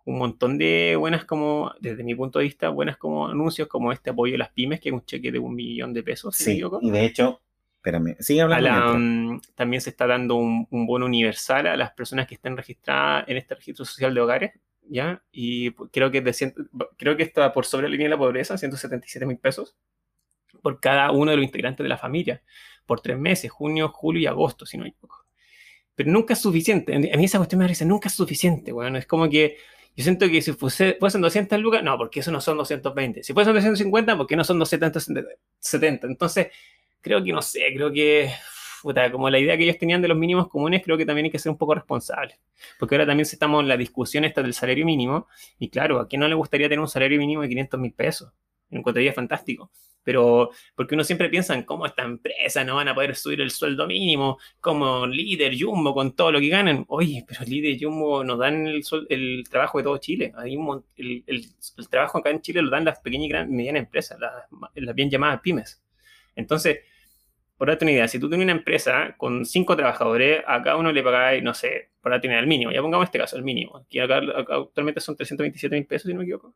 [0.06, 4.10] un montón de buenas como, desde mi punto de vista, buenas como anuncios como este
[4.10, 6.36] apoyo a las pymes, que es un cheque de un millón de pesos.
[6.36, 7.42] sí, y de hecho,
[7.80, 8.98] espérame, sigue hablando.
[8.98, 13.38] Mm, también se está dando un, bono universal a las personas que estén registradas en
[13.38, 14.52] este registro social de hogares,
[14.90, 15.24] ¿ya?
[15.32, 16.54] Y creo que, de
[16.98, 19.76] creo que está por sobre la línea de la pobreza, 177 mil pesos,
[20.62, 22.42] por cada uno de los integrantes de la familia,
[22.86, 25.26] por tres meses, junio, julio y agosto, si no hay poco.
[25.96, 26.96] Pero nunca es suficiente.
[26.96, 29.58] A mí esa cuestión me parece, nunca es suficiente, bueno, es como que
[29.96, 33.24] yo siento que si fuese, fuesen 200 lucas, no, porque eso no son 220.
[33.24, 36.08] Si fuesen 250, porque no son 270.
[36.08, 36.48] Entonces,
[37.02, 38.32] creo que no sé, creo que,
[38.82, 41.32] puta, como la idea que ellos tenían de los mínimos comunes, creo que también hay
[41.32, 42.40] que ser un poco responsable.
[42.80, 45.28] Porque ahora también estamos en la discusión esta del salario mínimo.
[45.58, 48.32] Y claro, ¿a quién no le gustaría tener un salario mínimo de 500 mil pesos?
[48.70, 49.72] Me encontraría fantástico
[50.04, 53.52] pero porque uno siempre piensa en cómo esta empresa no van a poder subir el
[53.52, 56.84] sueldo mínimo, como líder Jumbo con todo lo que ganan.
[56.88, 60.34] Oye, pero líder Jumbo nos dan el, trabajo de todo Chile.
[60.98, 61.46] El,
[61.90, 65.80] trabajo acá en Chile lo dan las pequeñas y medianas empresas, las, bien llamadas pymes.
[66.36, 66.80] Entonces,
[67.56, 70.92] por darte una idea, si tú tienes una empresa con cinco trabajadores, a cada uno
[70.92, 73.86] le pagáis, no sé, por darte una el mínimo, ya pongamos este caso, el mínimo,
[73.90, 76.56] que actualmente son 327 mil pesos, si no me equivoco.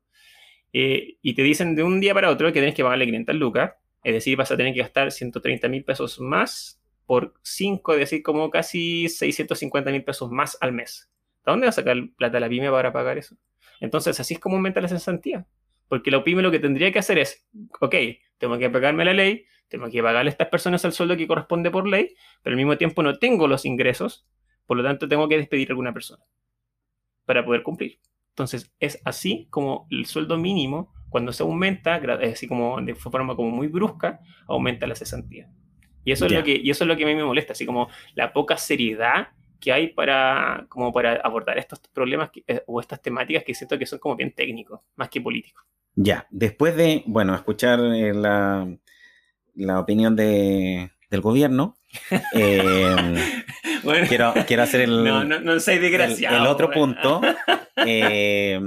[0.73, 3.73] Eh, y te dicen de un día para otro que tienes que pagarle 500 lucas,
[4.03, 8.23] es decir, vas a tener que gastar 130 mil pesos más por 5, es decir,
[8.23, 11.11] como casi 650 mil pesos más al mes.
[11.45, 13.37] ¿De dónde va a sacar plata la pyme para pagar eso?
[13.79, 15.45] Entonces, así es como aumenta la cesantía.
[15.87, 17.45] Porque la pyme lo que tendría que hacer es,
[17.79, 17.95] ok,
[18.37, 21.69] tengo que pagarme la ley, tengo que pagarle a estas personas el sueldo que corresponde
[21.69, 24.25] por ley, pero al mismo tiempo no tengo los ingresos,
[24.65, 26.23] por lo tanto tengo que despedir a alguna persona
[27.25, 27.99] para poder cumplir.
[28.33, 33.51] Entonces, es así como el sueldo mínimo Cuando se aumenta, así como de forma como
[33.51, 35.51] muy brusca, aumenta la cesantía.
[36.03, 37.65] Y eso, es lo que, y eso es lo que a mí me molesta, así
[37.65, 39.27] como la poca seriedad
[39.59, 43.85] que hay para, como para abordar estos problemas eh, o estas temáticas que siento que
[43.85, 45.63] son como bien técnicos, más que políticos.
[45.95, 48.67] Ya, después de, bueno, escuchar eh, la,
[49.53, 51.77] la, opinión de, del gobierno,
[52.33, 52.95] eh,
[54.09, 55.53] quiero, quiero hacer el, no, no, no
[56.01, 57.21] el, el, otro punto.
[57.85, 58.59] Eh,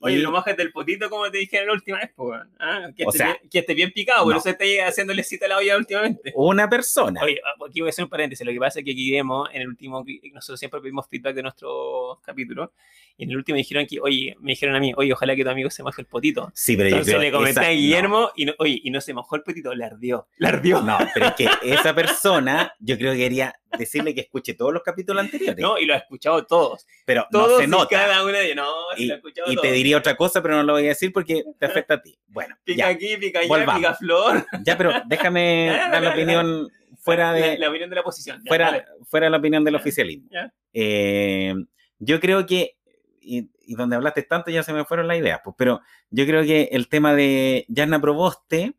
[0.00, 2.90] Oye, lo mojas del potito como te dije la última vez, pues, ¿ah?
[2.96, 5.76] que, esté bien, que, esté bien, picado, por eso esté haciéndole cita a la olla
[5.76, 6.32] últimamente.
[6.36, 7.20] Una persona.
[7.22, 8.46] Oye, aquí voy a hacer un paréntesis.
[8.46, 11.42] Lo que pasa es que aquí vemos, en el último, nosotros siempre pedimos feedback de
[11.42, 12.72] nuestro capítulo,
[13.16, 15.50] y en el último dijeron que, oye, me dijeron a mí, oye, ojalá que tu
[15.50, 16.52] amigo se moje el potito.
[16.54, 19.34] Sí, pero Entonces yo le comenté a Guillermo, y no, oye, y no se mojó
[19.34, 20.28] el potito, le ardió.
[20.38, 20.78] Le ardió.
[20.88, 24.82] No, pero es que esa persona, yo creo que quería decirle que escuche todos los
[24.82, 25.62] capítulos anteriores.
[25.62, 26.86] No, y lo ha escuchado todos.
[27.04, 27.88] Pero todos no se nota.
[27.88, 28.56] cada uno de ellos.
[28.56, 29.68] No, y, lo ha escuchado y todos.
[29.68, 32.18] te diría otra cosa, pero no lo voy a decir porque te afecta a ti.
[32.28, 32.88] Bueno, Pica ya.
[32.88, 34.46] aquí, pica allá, pica flor.
[34.64, 36.68] Ya, pero déjame dar la opinión
[37.00, 38.42] fuera de, la opinión de la oposición.
[38.44, 40.28] Ya, fuera, fuera de la opinión del oficialismo.
[40.72, 41.54] Eh,
[41.98, 42.76] yo creo que,
[43.20, 46.42] y, y donde hablaste tanto ya se me fueron las ideas, pues, pero yo creo
[46.42, 48.74] que el tema de Yarna Proboste,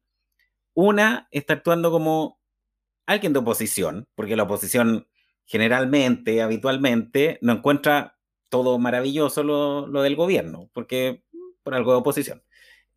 [0.73, 2.38] una, está actuando como
[3.11, 5.07] alguien de oposición, porque la oposición
[5.45, 8.17] generalmente, habitualmente, no encuentra
[8.49, 11.23] todo maravilloso lo, lo del gobierno, porque
[11.63, 12.43] por algo de oposición.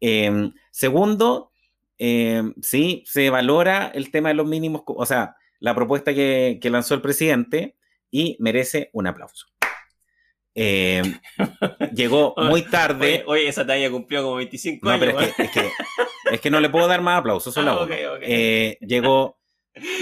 [0.00, 1.52] Eh, segundo,
[1.98, 6.70] eh, sí, se valora el tema de los mínimos, o sea, la propuesta que, que
[6.70, 7.76] lanzó el presidente
[8.10, 9.46] y merece un aplauso.
[10.54, 11.02] Eh,
[11.94, 13.24] llegó muy Oye, tarde.
[13.26, 15.06] oye, esa talla cumplió como 25 No, años.
[15.06, 15.70] pero es que, es, que,
[16.32, 17.82] es que no le puedo dar más aplausos, solo Ah, uno.
[17.84, 18.22] ok, ok.
[18.22, 19.38] Eh, llegó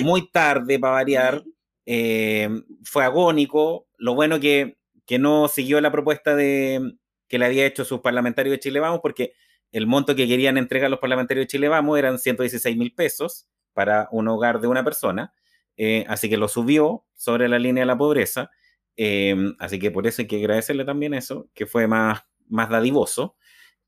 [0.03, 1.45] muy tarde para variar,
[1.87, 2.49] eh,
[2.85, 3.87] fue agónico.
[3.97, 6.95] Lo bueno que, que no siguió la propuesta de,
[7.31, 9.33] que le había hecho sus parlamentarios de Chile Vamos, porque
[9.73, 14.09] el monto que querían entregar los parlamentarios de Chile Vamos eran 116 mil pesos para
[14.11, 15.33] un hogar de una persona.
[15.77, 18.51] Eh, así que lo subió sobre la línea de la pobreza.
[18.97, 23.37] Eh, así que por eso hay que agradecerle también eso, que fue más, más dadivoso.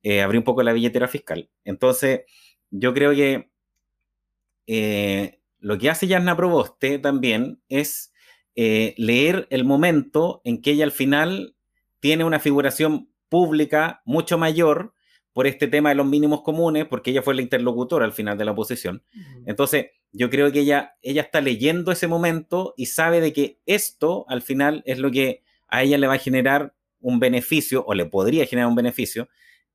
[0.04, 1.50] Eh, abrió un poco la billetera fiscal.
[1.64, 2.22] Entonces,
[2.70, 3.50] yo creo que
[5.62, 8.12] lo que hace Yarna Proboste también es
[8.56, 11.54] eh, leer el momento en que ella al final
[12.00, 14.92] tiene una figuración pública mucho mayor
[15.32, 18.44] por este tema de los mínimos comunes, porque ella fue la interlocutora al final de
[18.44, 19.02] la oposición.
[19.46, 24.26] Entonces, yo creo que ella, ella está leyendo ese momento y sabe de que esto
[24.28, 28.04] al final es lo que a ella le va a generar un beneficio, o le
[28.04, 29.28] podría generar un beneficio,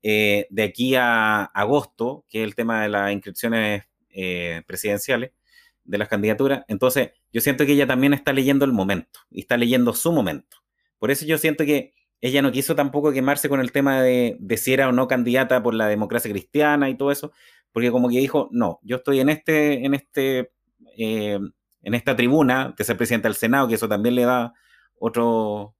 [0.03, 5.31] eh, de aquí a agosto, que es el tema de las inscripciones eh, presidenciales,
[5.87, 6.63] de las candidaturas.
[6.67, 10.57] Entonces, yo siento que ella también está leyendo el momento y está leyendo su momento.
[10.99, 14.57] Por eso yo siento que ella no quiso tampoco quemarse con el tema de, de
[14.57, 17.31] si era o no candidata por la democracia cristiana y todo eso,
[17.71, 20.51] porque como que dijo, no, yo estoy en este, en este,
[20.97, 21.39] eh,
[21.83, 24.53] en esta tribuna de ser presidenta del Senado, que eso también le da
[24.99, 25.75] otro,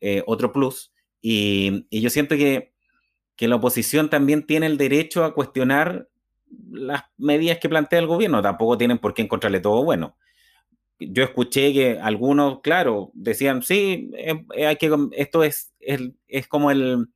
[0.00, 2.72] eh, otro plus, y, y yo siento que,
[3.36, 6.08] que la oposición también tiene el derecho a cuestionar
[6.70, 10.16] las medidas que plantea el gobierno, tampoco tienen por qué encontrarle todo bueno.
[10.98, 16.70] Yo escuché que algunos, claro, decían, sí, eh, eh, hay que, esto es, es, como
[16.70, 17.08] el,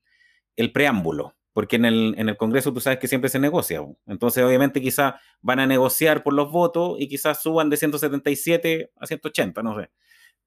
[0.56, 3.80] el preámbulo, porque en el, en el Congreso tú sabes que siempre se negocia.
[4.06, 9.06] Entonces, obviamente, quizás van a negociar por los votos y quizás suban de 177 a
[9.06, 9.90] 180, no sé.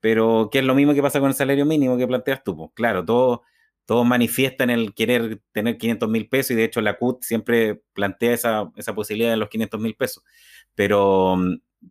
[0.02, 2.72] Pero que es lo mismo que pasa con el salario mínimo que planteas tú.
[2.76, 3.42] Claro, todos,
[3.90, 8.36] todos manifiestan el querer tener 500 mil pesos y de hecho la CUT siempre plantea
[8.36, 10.24] esa, esa posibilidad de los 500 mil pesos.
[10.76, 11.36] Pero,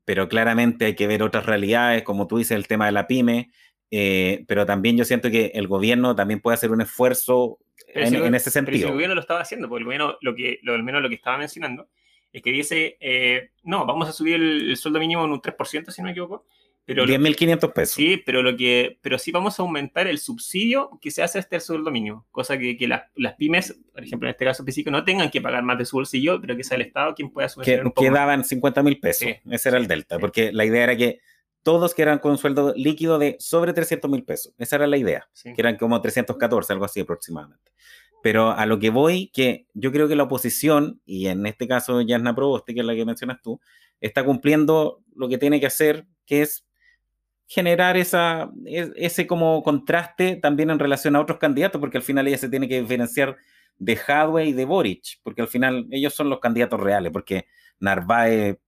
[0.05, 3.51] pero claramente hay que ver otras realidades, como tú dices, el tema de la pyme.
[3.91, 7.59] Eh, pero también yo siento que el gobierno también puede hacer un esfuerzo
[7.89, 8.87] en, si en ese Pero si sentido.
[8.87, 11.17] el gobierno lo estaba haciendo, porque el gobierno, lo que, lo, al menos lo que
[11.17, 11.89] estaba mencionando,
[12.33, 15.91] es que dice, eh, no, vamos a subir el, el sueldo mínimo en un 3%,
[15.91, 16.47] si no me equivoco.
[16.89, 17.95] Pero lo- 10.500 pesos.
[17.95, 21.57] Sí, pero lo que, pero sí vamos a aumentar el subsidio que se hace hasta
[21.57, 24.91] el sueldo mínimo, cosa que, que las, las pymes, por ejemplo, en este caso específico,
[24.91, 27.47] no tengan que pagar más de su bolsillo, pero que sea el Estado quien pueda
[27.47, 29.29] que, subvencionar un poco que daban 50 mil pesos.
[29.29, 30.21] Sí, Ese era el delta, sí.
[30.21, 31.21] porque la idea era que
[31.63, 34.55] todos quedaran con un sueldo líquido de sobre 300 mil pesos.
[34.57, 35.53] Esa era la idea, Sí.
[35.53, 37.71] que eran como 314, algo así aproximadamente.
[38.23, 42.01] Pero a lo que voy, que yo creo que la oposición, y en este caso
[42.01, 43.61] Yasna Proboste, que es la que mencionas tú,
[44.01, 46.65] está cumpliendo lo que tiene que hacer, que es
[47.51, 52.29] generar esa, es- ese como contraste también en relación a otros candidatos, porque al final
[52.29, 53.37] ella se tiene que diferenciar
[53.79, 57.47] de Hadwe y de Boric, porque al final ellos son los candidatos reales, porque
[57.81, 58.59] Narváez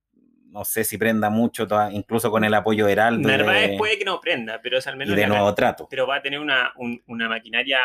[0.50, 3.98] no sé si prenda mucho, toda- incluso con el apoyo de Heraldo Narváez de, puede
[3.98, 5.86] que no prenda, pero es al y menos de Nuevo Trato.
[5.88, 7.78] pero va a tener una, un- una maquinaria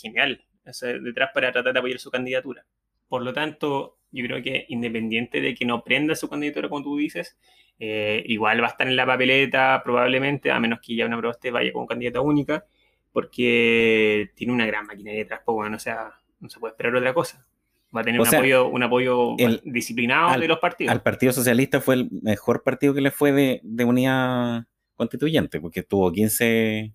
[0.00, 2.64] genial o sea, detrás para tratar de apoyar su candidatura.
[3.12, 6.96] Por lo tanto, yo creo que independiente de que no prenda su candidatura, como tú
[6.96, 7.36] dices,
[7.78, 11.50] eh, igual va a estar en la papeleta probablemente, a menos que ya una Proboste
[11.50, 12.64] vaya como candidata única,
[13.12, 17.12] porque tiene una gran maquinaria detrás, pues bueno, o sea, no se puede esperar otra
[17.12, 17.46] cosa.
[17.94, 20.90] Va a tener un, sea, apoyo, un apoyo el- disciplinado al- de los partidos.
[20.94, 25.82] Al Partido Socialista fue el mejor partido que le fue de, de unidad constituyente, porque
[25.82, 26.94] tuvo 15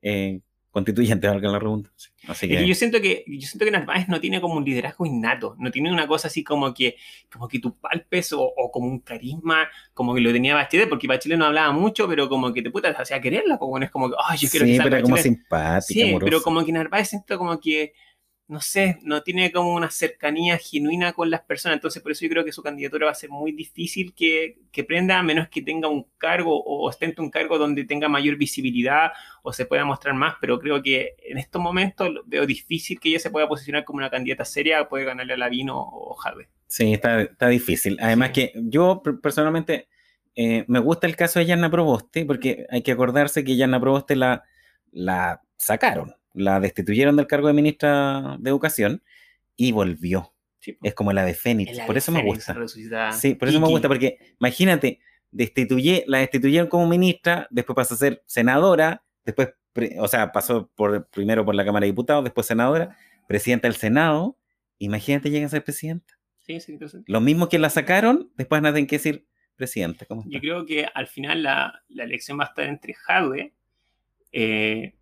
[0.00, 2.12] eh, constituyentes, valga la redundancia.
[2.28, 5.56] Así que yo siento que yo siento que Narváez no tiene como un liderazgo innato,
[5.58, 6.96] no tiene una cosa así como que
[7.32, 11.06] como que tú palpes o, o como un carisma como que lo tenía Bachelet, porque
[11.06, 14.10] Bachelet no hablaba mucho, pero como que te puta te hacía quererla, bueno, es como
[14.10, 15.36] que, ay, yo quiero que salga pero como Bachelet".
[15.36, 16.24] simpática, Sí, amorosa.
[16.24, 17.94] pero como que Narváez siento como que,
[18.48, 21.76] no sé, no tiene como una cercanía genuina con las personas.
[21.76, 24.84] Entonces, por eso yo creo que su candidatura va a ser muy difícil que, que
[24.84, 29.12] prenda, a menos que tenga un cargo o ostente un cargo donde tenga mayor visibilidad
[29.42, 30.36] o se pueda mostrar más.
[30.40, 34.08] Pero creo que en estos momentos veo difícil que ella se pueda posicionar como una
[34.10, 36.48] candidata seria, puede ganarle a Lavín o, Jadwe.
[36.66, 37.98] Sí, está, está difícil.
[38.00, 38.32] Además Sí.
[38.34, 39.88] que yo per- personalmente
[40.34, 44.16] eh, me gusta el caso de Yanna Proboste, porque hay que acordarse que Yanna Proboste
[44.16, 44.44] la,
[44.92, 49.02] la sacaron, la destituyeron del cargo de ministra de Educación
[49.56, 50.32] y volvió.
[50.60, 52.56] Sí, Es como la de Fénix, El por ave eso me gusta.
[53.12, 57.98] Sí, por eso me gusta, porque imagínate, destituye, la destituyeron como ministra, después pasó a
[57.98, 59.50] ser senadora, después,
[59.98, 62.96] o sea, pasó por, primero por la Cámara de Diputados, después senadora,
[63.28, 64.36] presidenta del Senado,
[64.78, 66.18] imagínate llega a ser presidenta.
[66.40, 67.10] Sí, sí, interesante.
[67.10, 70.06] Los mismos que la sacaron, después nada tienen que decir presidente.
[70.06, 70.32] ¿cómo está?
[70.32, 73.52] Yo creo que al final la, la elección va a estar entre Jadwe,
[74.32, 74.94] eh,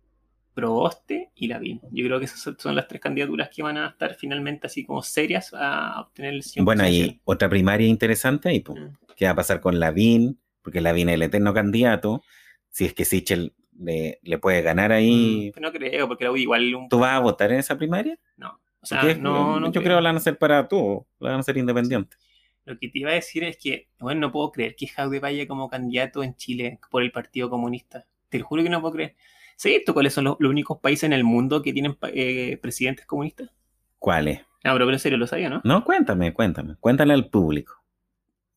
[0.61, 1.79] Proboste y Lavín.
[1.91, 5.03] Yo creo que esas son- las tres candidaturas que van a estar finalmente así como
[5.03, 6.65] serias a obtener el 100%.
[6.65, 8.87] Bueno, y otra primaria interesante ahí, pues, Mm.
[9.15, 10.39] ¿qué va a pasar con Lavín?
[10.63, 12.23] Porque Lavín es el eterno candidato.
[12.69, 16.37] Si es que Sichel le, le puede ganar ahí, Mm, no creo, porque la U
[16.37, 16.89] igual un...
[16.89, 18.17] ¿tú vas a votar en esa primaria?
[18.35, 18.59] No.
[18.81, 21.29] O sea, Porque no, no yo creo que la van a hacer para tú, la
[21.29, 22.17] van a hacer independiente.
[22.65, 25.47] Lo que te iba a decir es que, bueno, no puedo creer que Jadwe vaya
[25.47, 28.05] como candidato en Chile por el Partido Comunista.
[28.29, 29.15] Te lo juro que no puedo creer.
[29.57, 33.07] ¿Sabes tú cuáles son los, los únicos países en el mundo que tienen eh, presidentes
[33.07, 33.49] comunistas?
[33.97, 34.41] ¿Cuál es?
[34.63, 35.61] No, pero en serio, lo sabía, ¿no?
[35.63, 36.75] No, cuéntame, cuéntame.
[36.79, 37.83] Cuéntale al público.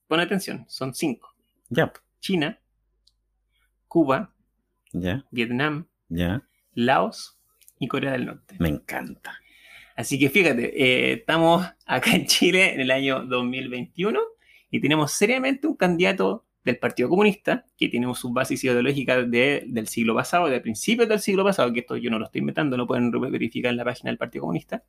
[0.09, 1.35] Pon atención, son cinco.
[1.71, 2.61] Ya, China,
[3.89, 4.35] Cuba,
[4.93, 6.43] ya, Vietnam, ya.
[6.75, 7.39] Laos
[7.79, 8.57] y Corea del Norte.
[8.59, 9.41] Me encanta.
[9.97, 14.21] Así que fíjate, eh, estamos acá en Chile en el año 2021
[14.71, 19.89] y tenemos seriamente un candidato del Partido Comunista que tiene sus bases ideológicas de- del
[19.89, 22.87] siglo pasado, de principios del siglo pasado, que esto yo no lo estoy inventando, lo
[22.87, 24.83] pueden verificar en la página del Partido Comunista.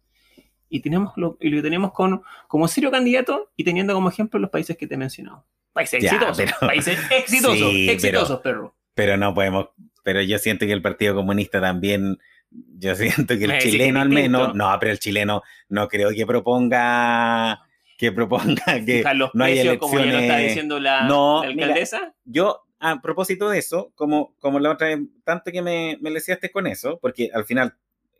[0.69, 4.49] Y, tenemos lo, y lo tenemos con, como serio candidato y teniendo como ejemplo los
[4.49, 5.45] países que te he mencionado.
[5.73, 8.75] Países Ya, exitosos, pero- países exitosos, Sí, pero- exitosos, perro.
[8.93, 9.67] Pero no podemos,
[10.03, 12.17] pero yo siento que el Partido Comunista también,
[12.49, 16.25] yo siento que el Me chileno al menos, no, pero el chileno no creo que
[16.25, 17.61] proponga,
[18.01, 19.03] que proponga que
[19.35, 22.15] no hay precios, como ya lo está elecciones- diciendo la, No, la mira, alcaldesa.
[22.25, 26.49] yo, a propósito de eso, como, como la otra vez, tanto que me, me leseaste
[26.51, 27.75] con eso, porque al final,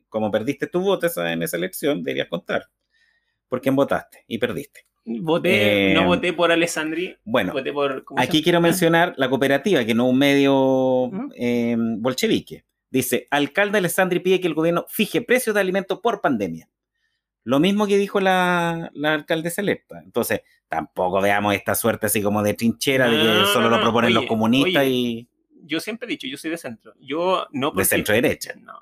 [0.07, 2.67] como perdiste tu voto en esa elección, deberías contar.
[3.49, 4.23] ¿Por quién votaste?
[4.27, 4.85] Y perdiste.
[5.03, 8.03] Voté, Eh, no voté por Alessandri, Bueno, voté por.
[8.05, 12.65] ¿cómo se Aquí quiero mencionar la cooperativa, que no es un medio eh, bolchevique.
[12.91, 16.69] Dice, alcalde Alessandri pide que el gobierno fije precios de alimentos por pandemia.
[17.43, 19.99] Lo mismo que dijo la, la alcaldesa electa.
[20.03, 23.77] Entonces, tampoco veamos esta suerte así como de trinchera, de que No, solo no, lo
[23.77, 23.83] no.
[23.83, 25.27] proponen los comunistas oye, y
[25.63, 26.93] Yo siempre he dicho, yo soy de centro.
[26.99, 27.71] Yo no.
[27.71, 28.53] de centro derecha.
[28.59, 28.73] No.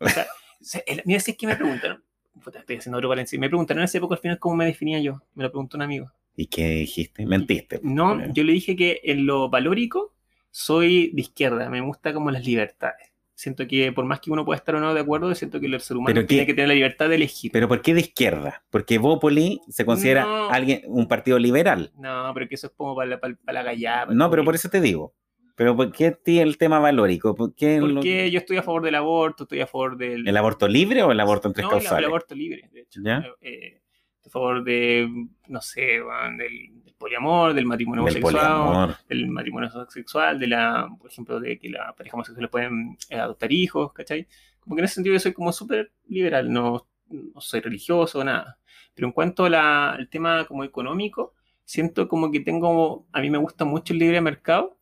[0.00, 0.26] O sea,
[0.60, 2.02] se- el- mira, si es que me preguntaron.
[2.42, 3.38] puta, estoy haciendo otro paréntesis.
[3.38, 5.20] Me preguntaron hace poco al final cómo me definía yo.
[5.34, 6.10] Me lo preguntó un amigo.
[6.36, 7.24] ¿Y qué dijiste?
[7.26, 7.80] Mentiste.
[7.82, 8.32] No, Bueno.
[8.32, 10.14] yo le dije que en lo valórico
[10.50, 11.68] soy de izquierda.
[11.68, 13.10] Me gusta como las libertades.
[13.40, 15.80] Siento que por más que uno pueda estar o no de acuerdo, siento que el
[15.80, 17.52] ser humano tiene qué- que tener la libertad de elegir.
[17.52, 18.64] Pero ¿por qué de izquierda?
[18.68, 20.50] Porque Bópoli se considera No.
[20.50, 21.92] alguien, un partido liberal.
[21.96, 24.00] No, pero que eso es como para, la- para, para la gallada.
[24.00, 25.14] para el No, pero por eso te digo.
[25.54, 27.36] Pero ¿por qué el tema valórico?
[27.36, 30.26] ¿Por qué lo- Porque yo estoy a favor del aborto, estoy a favor del...
[30.26, 31.98] ¿El aborto libre o el aborto en tres no, causales?
[32.00, 33.00] el aborto libre, de hecho.
[33.04, 33.24] ¿Ya?
[33.40, 33.80] Eh,
[34.26, 35.08] a favor de,
[35.46, 36.00] no sé,
[36.36, 38.96] del poliamor, del matrimonio Del homosexual, poliamor.
[39.08, 43.52] del matrimonio sexual, de la, por ejemplo, de que las parejas homosexuales pueden eh, adoptar
[43.52, 44.26] hijos, ¿cachai?
[44.60, 48.58] Como que en ese sentido yo soy como súper liberal, no, no soy religioso, nada.
[48.94, 51.34] Pero en cuanto a la- al tema como económico,
[51.64, 54.76] siento como que tengo, a mí me gusta mucho el libre mercado,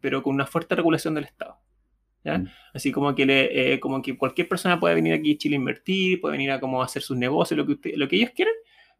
[0.00, 1.58] pero con una fuerte regulación del Estado.
[2.24, 2.38] ¿ya?
[2.38, 2.48] Mm.
[2.74, 5.58] Así como que, le, eh, como que cualquier persona puede venir aquí a Chile a
[5.58, 8.54] invertir, puede venir a como hacer sus negocios, lo que, usted- lo que ellos quieran,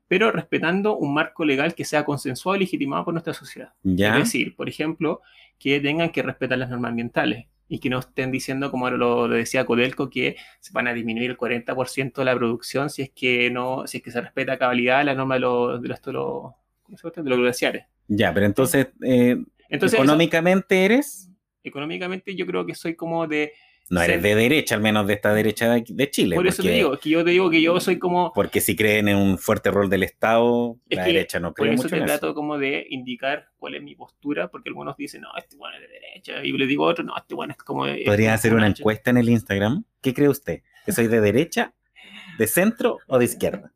[0.08, 3.72] pero respetando un marco legal que sea consensuado y legitimado por nuestra sociedad.
[3.82, 4.16] ¿Ya?
[4.16, 5.20] Es decir, por ejemplo,
[5.58, 9.34] que tengan que respetar las normas ambientales, y que no estén diciendo, como lo, lo
[9.34, 13.50] decía Codelco, que se van a disminuir el 40% de la producción si es que
[13.50, 16.12] no, si es que se respeta a cabalidad la norma de los, de los, de
[16.12, 17.84] los, de los glaciares.
[18.08, 19.36] Ya, pero entonces, eh,
[19.68, 21.30] Entonces, económicamente eres,
[21.62, 23.52] económicamente yo creo que soy como de...
[23.90, 26.36] no eres de derecha, al menos de esta derecha de, Chile.
[26.36, 28.32] por eso te digo, que yo te digo que yo soy como...
[28.34, 31.64] Porque si creen en un fuerte rol del Estado, Es la que derecha no Por
[31.66, 32.34] cree eso mucho te en trato eso.
[32.34, 35.88] como de indicar cuál es mi postura, porque algunos dicen, no, este bueno es de
[35.88, 37.86] derecha, y le digo a otro, no, este bueno es como...
[37.86, 38.82] de- Podría hacer una nacho".
[38.82, 39.84] encuesta en el Instagram.
[40.02, 40.62] ¿Qué cree usted?
[40.84, 41.72] ¿Que soy de derecha,
[42.38, 43.72] de centro o de izquierda?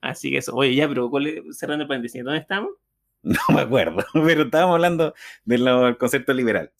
[0.00, 2.70] Así que eso, oye, ya, pero ¿cuál es- cerrando el paréntesis, ¿dónde estamos?
[3.22, 5.14] No me acuerdo, pero estábamos hablando
[5.44, 6.72] del concepto liberal.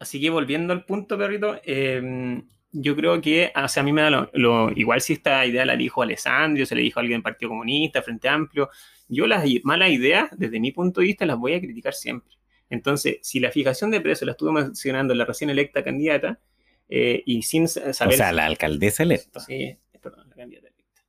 [0.00, 2.42] Así que volviendo al punto, perrito, eh,
[2.72, 5.64] yo creo que, o sea, a mí me da lo, lo- igual si esta idea
[5.66, 8.70] la dijo Alessandro, se le dijo a alguien del Partido Comunista, Frente Amplio,
[9.08, 12.34] yo las malas ideas, desde mi punto de vista, las voy a criticar siempre.
[12.70, 16.40] Entonces, si la fijación de precios la estuvo mencionando la recién electa candidata,
[16.88, 18.14] eh, y sin sa- saber...
[18.14, 19.40] O sea, la alcaldesa electa.
[19.40, 21.02] Sí, perdón, la candidata electa.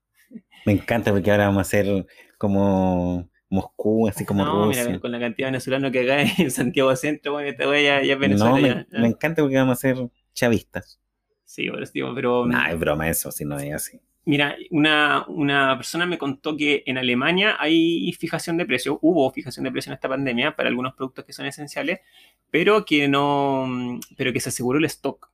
[0.65, 2.05] Me encanta porque ahora vamos a hacer
[2.37, 4.85] como Moscú, así como no, Rusia.
[4.85, 8.07] mira, con la cantidad de venezolanos que acá en Santiago Centro, bueno, esta wea ya,
[8.07, 8.55] ya es Venezuela.
[8.55, 9.97] no, me, ya, me encanta porque vamos a ser
[10.33, 10.99] chavistas.
[11.43, 12.45] Sí, por eso digo, pero...
[12.47, 13.99] No, es broma eso, si no es así.
[14.23, 19.65] Mira, una, una persona me contó que en Alemania hay fijación de precio, hubo fijación
[19.65, 21.99] de precio en esta pandemia para algunos productos que son esenciales,
[22.49, 25.29] pero que no, pero que se aseguró el stock.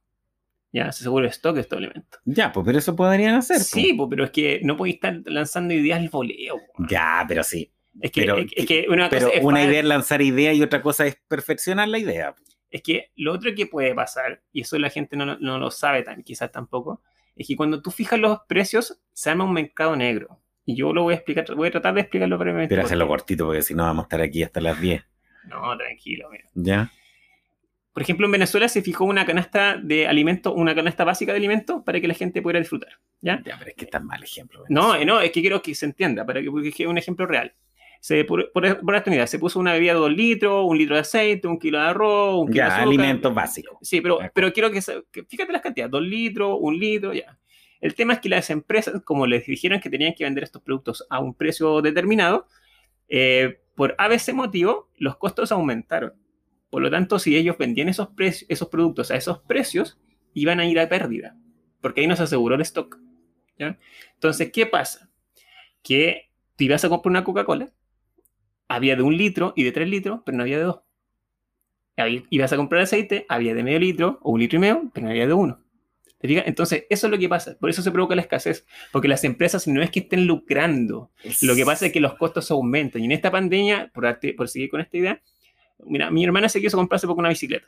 [0.72, 2.20] Ya, se aseguró el stock de estos elementos.
[2.26, 3.58] Ya, pues, pero eso podrían hacer.
[3.58, 3.68] pues.
[3.68, 6.56] Sí, po, pero es que no podéis estar lanzando ideas al voleo.
[6.90, 7.72] Ya, pero sí.
[8.02, 10.22] Es que, pero- es, es que una Pero cosa es una fa- idea es lanzar
[10.22, 12.36] idea y otra cosa es perfeccionar la idea.
[12.70, 15.72] Es que lo otro que puede pasar, y eso la gente no, lo- no lo
[15.72, 17.02] sabe tan, quizás tampoco,
[17.36, 20.40] es que cuando tú fijas los precios, se arma un mercado negro.
[20.66, 22.76] Y yo lo voy a explicar, voy a tratar de explicarlo brevemente.
[22.76, 25.02] Pero hacerlo cortito porque si no vamos a estar aquí hasta las 10.
[25.48, 26.44] No, tranquilo, mira.
[26.56, 26.92] ¿Ya?
[27.94, 31.82] Por ejemplo, en Venezuela se fijó una canasta de alimentos, una canasta básica de alimentos
[31.84, 32.92] para que la gente pudiera disfrutar.
[33.22, 33.42] ¿Ya?
[33.46, 34.66] Ya, pero es que está mal ejemplo.
[34.70, 37.54] No, no, es que quiero que se entienda, para que, porque es un ejemplo real.
[38.00, 40.96] Se, por, por, por esta unidad, se puso una bebida de 2 litros, un litro
[40.96, 42.88] de aceite, un kilo de arroz, un kilo de Ya, azúcar.
[42.88, 43.78] alimentos básicos.
[43.82, 44.32] Sí, pero, Ya.
[44.34, 47.38] pero quiero que, se- que- fíjate las cantidades, 2 litros, un litro, ya.
[47.82, 51.06] El tema es que las empresas, como les dijeron que tenían que vender estos productos
[51.10, 52.48] a un precio determinado,
[53.10, 56.14] eh, por ABC motivo, los costos aumentaron.
[56.70, 58.10] Por lo tanto, si ellos vendían esos,
[58.50, 60.00] esos productos a esos precios,
[60.34, 61.36] iban a ir a pérdida,
[61.82, 62.98] porque ahí no se aseguró el stock.
[63.60, 63.78] ¿ya?
[64.16, 65.10] Entonces, ¿qué pasa?
[65.84, 67.70] Que tú ibas a comprar una Coca-Cola,
[68.68, 70.80] había de un litro y de tres litros, pero no había de dos.
[72.30, 75.12] Ibas a comprar aceite, había de medio litro o un litro y medio, pero no
[75.12, 75.60] había de uno.
[76.20, 76.46] ¿Te fijas?
[76.48, 77.58] Entonces, eso es lo que pasa.
[77.60, 78.66] Por eso se provoca la escasez.
[78.92, 81.12] Porque las empresas no es que estén lucrando.
[81.42, 83.02] Lo que pasa es que los costos aumentan.
[83.02, 85.22] Y en esta pandemia, por, darte- por seguir con esta idea,
[85.86, 87.68] mira, mi hermana se quiso comprarse poco una bicicleta.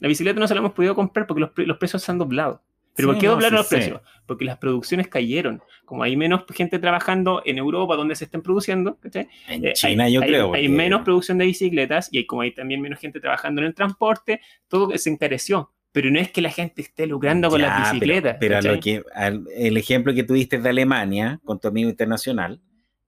[0.00, 2.62] La bicicleta no se la hemos podido comprar porque los, los precios se han doblado.
[2.98, 4.00] ¿Pero Sí, por qué no, doblaron sí los precios?
[4.26, 5.62] Porque las producciones cayeron.
[5.86, 9.28] Como hay menos gente trabajando en Europa donde se estén produciendo, ¿cachai?
[9.48, 10.44] En Eh, China, hay, yo hay- creo.
[10.52, 13.68] hay porque- menos producción de bicicletas y hay, como hay también menos gente trabajando en
[13.68, 15.72] el transporte, todo se encareció.
[15.92, 18.36] Pero no es que la gente esté lucrando con Ya, las pero- bicicletas.
[18.38, 22.60] Pero, a lo que, al- el ejemplo que tuviste de Alemania con tu amigo internacional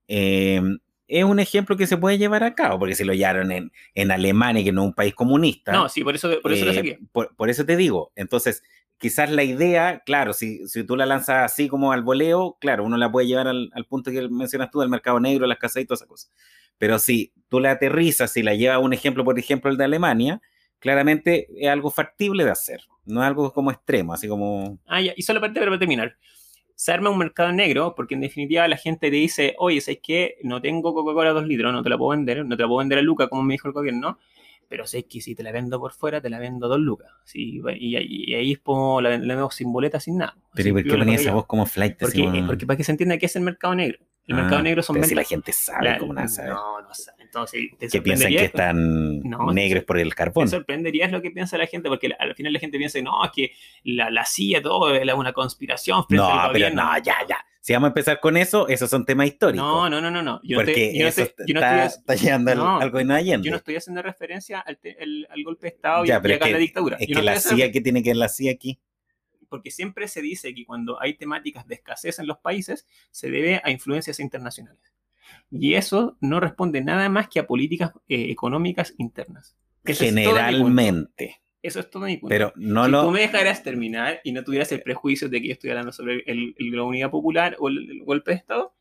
[0.08, 0.60] eh,
[1.06, 4.10] es un ejemplo que se puede llevar a cabo, porque si lo hallaron en, en
[4.12, 5.72] Alemania, que no es un país comunista.
[5.72, 6.98] No, sí, por eso, por eso lo eh, saqué.
[7.12, 8.12] por, por eso te digo.
[8.14, 8.62] Entonces,
[9.00, 12.98] quizás la idea, claro, si, si tú la lanzas así como al voleo, claro, uno
[12.98, 15.86] la puede llevar al, al punto que mencionas tú, del mercado negro, las casas y
[15.86, 16.32] todas esas cosas.
[16.76, 19.84] Pero si tú la aterrizas, si la llevas a un ejemplo, por ejemplo, el de
[19.84, 20.42] Alemania,
[20.78, 24.78] claramente es algo factible de hacer, no es algo como extremo, así como...
[24.86, 26.16] Ah, ya, y solo parte para terminar.
[26.74, 30.36] Se arma un mercado negro porque en definitiva la gente te dice, oye, ¿sabes qué?
[30.42, 32.98] No tengo Coca-Cola 2 litros, no te la puedo vender, no te la puedo vender
[32.98, 34.18] a Luca como me dijo el gobierno,
[34.70, 37.10] pero sé que si te la vendo por fuera, te la vendo a 2 lucas.
[37.24, 40.36] Sí, y, y- y ahí es como la, la vendo sin boleta, sin nada.
[40.54, 41.96] Pero ¿y por qué ponía esa voz como flight?
[41.98, 43.98] Porque, como- porque para que se entienda qué es el mercado negro.
[44.26, 46.50] El Ah, mercado negro son pero si la ventas- gente sabe la- cómo nada sabe.
[46.50, 47.19] No, no sabe.
[47.30, 50.48] Entonces, te que piensan que están No, negros por el carbón.
[50.48, 53.30] sorprendería es lo que piensa la gente, porque al final la gente piensa, no, es
[53.30, 53.52] que
[53.84, 57.38] la, la CIA, todo es una conspiración frente No, al pero no, ya, ya.
[57.60, 59.64] Si vamos a empezar con eso, esos son temas históricos.
[59.64, 60.40] No, no, no, no, no.
[60.42, 63.46] Yo porque eso estoy- yo no está, estoy- está llegando no, al gobierno de Allende.
[63.46, 66.34] yo no estoy haciendo referencia al, te- el- al golpe de Estado Ya, y, pero
[66.34, 66.96] y es que- la dictadura.
[66.98, 68.80] Es Yo que la CIA, ¿qué tiene que ver la CIA aquí?
[69.48, 73.60] Porque siempre se dice que cuando hay temáticas de escasez en los países, se debe
[73.62, 74.80] a influencias internacionales.
[75.50, 79.56] Y eso no responde nada más que a políticas eh, económicas internas.
[79.84, 80.14] Es punto.
[80.14, 81.40] Generalmente.
[81.62, 82.28] Eso es todo mi punto.
[82.30, 83.02] Pero no si lo.
[83.04, 86.22] tú me dejaras terminar y no tuvieras el prejuicio de que yo estoy hablando sobre
[86.26, 88.74] el, el- la unidad popular o el, el golpe de Estado,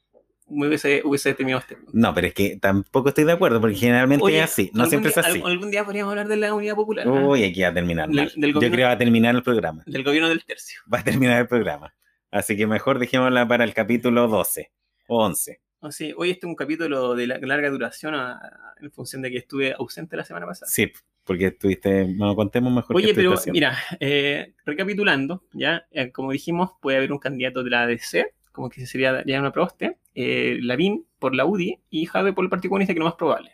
[0.51, 1.77] me hubiese, hubiese terminado este.
[1.93, 5.11] No, pero es que tampoco estoy de acuerdo, porque generalmente Oye, es así, no siempre
[5.11, 5.41] día- es así.
[5.45, 7.05] algún- día podríamos hablar de la unidad popular.
[7.07, 7.11] ¿ah?
[7.11, 9.43] Uy, aquí va a terminar Del- del Yo gobierno- creo que va a terminar el
[9.43, 9.83] programa.
[9.85, 10.79] Del gobierno del tercio.
[10.91, 11.93] Va a terminar el programa.
[12.31, 14.71] Así que mejor dejémosla para el capítulo 12
[15.07, 15.59] o 11.
[15.81, 19.31] O sea, hoy este es un capítulo de la- larga duración a- en función de
[19.31, 20.69] que estuve ausente la semana pasada.
[20.69, 20.91] Sí,
[21.23, 23.53] porque estuviste, no contemos mejor Oye, pero haciendo.
[23.55, 28.69] mira, eh, recapitulando, ya, eh, como dijimos, puede haber un candidato de la ADC, como
[28.69, 32.93] que sería Diana Proboste, eh, Lavín por la UDI y Jade por el Partido Comunista,
[32.93, 33.51] que es lo más probable.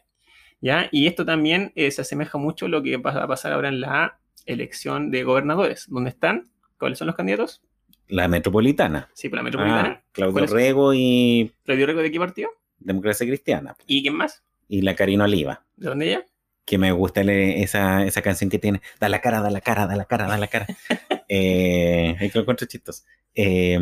[0.61, 0.87] ¿ya?
[0.91, 3.81] Y esto también eh, se asemeja mucho a lo que va a pasar ahora en
[3.81, 5.85] la elección de gobernadores.
[5.89, 6.49] ¿Dónde están?
[6.79, 7.61] ¿Cuáles son los candidatos?
[8.07, 9.09] La metropolitana.
[9.13, 10.01] Sí, por la metropolitana.
[10.01, 10.45] Ah, Claudio.
[10.47, 12.49] Rego y ¿Claudio Rego de qué partido?
[12.79, 13.75] Democracia Cristiana.
[13.87, 14.43] ¿Y quién más?
[14.67, 15.65] Y la Karina Oliva.
[15.75, 16.25] ¿De dónde ella?
[16.65, 18.81] Que me gusta esa, esa canción que tiene.
[18.99, 20.65] Da la cara, da la cara, da la cara, da la cara.
[21.29, 23.03] eh, que lo encuentro chistoso.
[23.33, 23.77] Eh,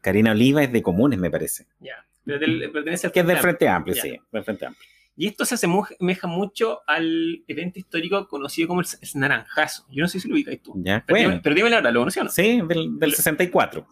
[0.00, 1.66] Karina Oliva es de comunes, me parece.
[1.80, 2.04] Ya.
[2.24, 4.02] Pero del- pertenece al Que es del Frente Amplio, Ya.
[4.02, 4.18] sí.
[4.32, 4.88] Del Frente Amplio.
[5.16, 9.86] Y esto se asemeja mucho al evento histórico conocido como el, el Naranjazo.
[9.90, 10.72] Yo no sé si lo ubicáis tú.
[10.76, 11.04] ¿Ya?
[11.06, 12.30] Pero, Bueno, dime, pero dime la verdad, ¿lo conocí o no?
[12.30, 13.86] sí, del, del 64.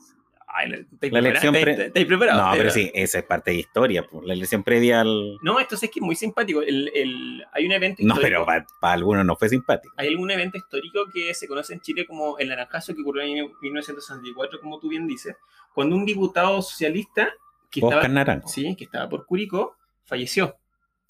[0.54, 1.64] Ay, la- ¿estáis La elección preparado?
[1.64, 2.42] pre- ¿Estáis- estáis preparados?
[2.44, 4.04] No, pero ¿Estáis sí, esa es parte de historia.
[4.06, 5.38] pues, La elección previa al.
[5.42, 6.60] No, esto es que es muy simpático.
[6.60, 8.44] El, el- hay un evento No, histórico.
[8.46, 9.94] pero para algunos no fue simpático.
[9.96, 13.50] Hay algún evento histórico que se conoce en Chile como el Naranjazo, que ocurrió en
[13.62, 15.36] 1964, como tú bien dices,
[15.72, 17.30] cuando un diputado socialista
[17.70, 18.48] que Oscar estaba, Naranjo.
[18.48, 20.56] sí, que estaba por Curicó falleció.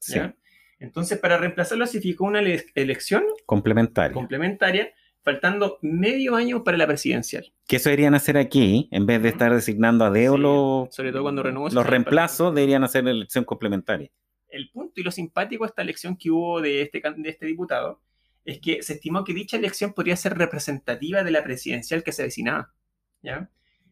[0.03, 0.35] Sí, ¿ya?
[0.81, 4.93] Entonces, para reemplazarlo, se fijó una ele- elección complementaria,
[5.23, 7.53] faltando medio año para la presidencial.
[7.69, 11.13] que eso deberían hacer aquí, en vez de estar designando a dedo Sí, los, sobre
[11.13, 14.11] todo cuando los reemplazos, deberían hacer elección complementaria.
[14.49, 18.01] El punto y lo simpático de esta elección que hubo de este, de este diputado
[18.45, 22.23] es que se estimó que dicha elección podría ser representativa de la presidencial que se
[22.23, 22.75] avecinaba.
[23.23, 23.49] ¿ya?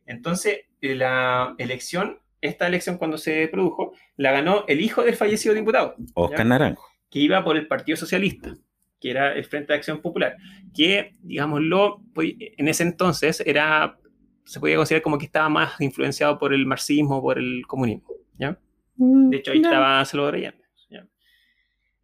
[0.06, 5.55] Entonces, eh, la elección, esta elección cuando se produjo, la ganó el hijo del fallecido
[5.55, 6.45] diputado, Oscar ¿Ya?
[6.45, 6.88] Naranjo.
[7.11, 8.57] que iba por el Partido Socialista,
[9.01, 10.36] que era el Frente de Acción Popular,
[10.74, 13.99] que, digámoslo, pues, en ese entonces era,
[14.45, 18.09] se podía considerar como que estaba más influenciado por el marxismo, por el comunismo.
[18.38, 18.59] ¿ya?
[18.97, 20.64] De hecho, ahí estaba Salvador Allende.
[20.88, 21.07] ¿ya?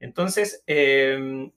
[0.01, 1.51] Entonces, eh,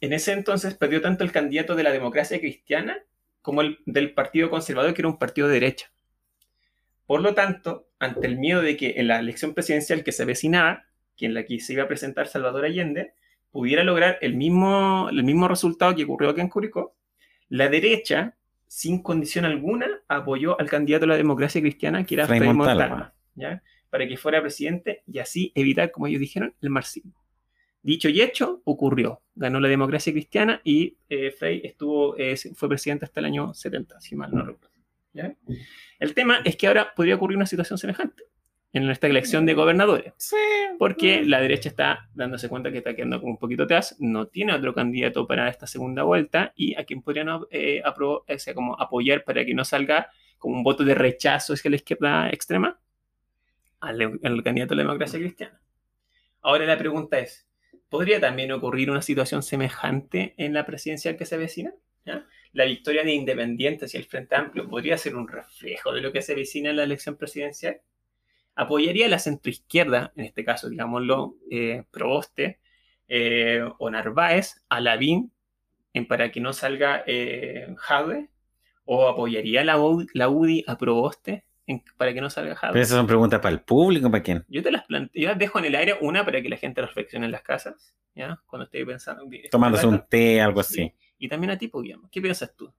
[0.00, 2.98] en ese entonces perdió tanto el candidato de la democracia cristiana
[3.40, 5.90] como el del Partido Conservador, que era un partido de derecha.
[7.06, 10.86] Por lo tanto, ante el miedo de que en la elección presidencial que se avecinaba,
[11.16, 13.14] que en la que se iba a presentar Salvador Allende,
[13.50, 16.96] pudiera lograr el mismo, el mismo resultado que ocurrió aquí en Curicó,
[17.48, 18.36] la derecha,
[18.66, 23.14] sin condición alguna, apoyó al candidato de la democracia cristiana, que era Frei Montalva.
[23.34, 23.62] ¿ya?
[23.94, 27.14] para que fuera presidente y así evitar, como ellos dijeron, el marxismo.
[27.80, 29.20] Dicho y hecho, ocurrió.
[29.36, 34.00] Ganó la democracia cristiana y eh, Frei estuvo, eh, fue presidente hasta el año 70,
[34.00, 34.73] si mal no recuerdo.
[35.14, 35.34] ¿Ya?
[35.98, 38.24] El tema es que ahora podría ocurrir una situación semejante
[38.72, 40.36] en esta elección de gobernadores, Sí.
[40.80, 44.52] porque la derecha está dándose cuenta que está quedando como un poquito atrás, no tiene
[44.52, 48.78] otro candidato para esta segunda vuelta y a quien podrían eh, apro- o sea, como
[48.80, 52.78] apoyar para que no salga como un voto de rechazo hacia la izquierda extrema
[53.80, 55.60] al, al candidato de la democracia cristiana.
[56.42, 57.46] Ahora la pregunta es,
[57.88, 61.72] ¿podría también ocurrir una situación semejante en la presidencial que se avecina?
[62.04, 62.26] ¿Ya?
[62.54, 66.22] La victoria de independientes y el Frente Amplio podría ser un reflejo de lo que
[66.22, 67.80] se avecina en la elección presidencial.
[68.54, 72.60] Apoyaría a la centroizquierda, en este caso, digámoslo, eh, Proboste
[73.08, 75.32] eh, o Narváez, a Lavín
[75.92, 78.28] en, para que no salga eh, Jadwe,
[78.84, 82.72] o apoyaría la, U- la UDI a Proboste en- para que no salga Jadwe.
[82.74, 84.44] Pero esas son preguntas para el público, ¿para quién?
[84.48, 86.80] Yo te las plante- yo las dejo en el aire, una para que la gente
[86.80, 88.40] reflexione en las casas, ¿ya?
[88.46, 89.24] Cuando esté pensando.
[89.50, 90.92] Tomándose un té, algo así.
[91.24, 92.70] Y también a ti, pues, Guillermo, ¿qué piensas tú?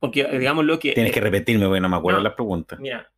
[0.00, 0.94] Porque, eh, digamos, lo que.
[0.94, 2.24] Tienes que repetirme, porque no me acuerdo No.
[2.24, 2.76] las preguntas.
[2.80, 3.08] Mira,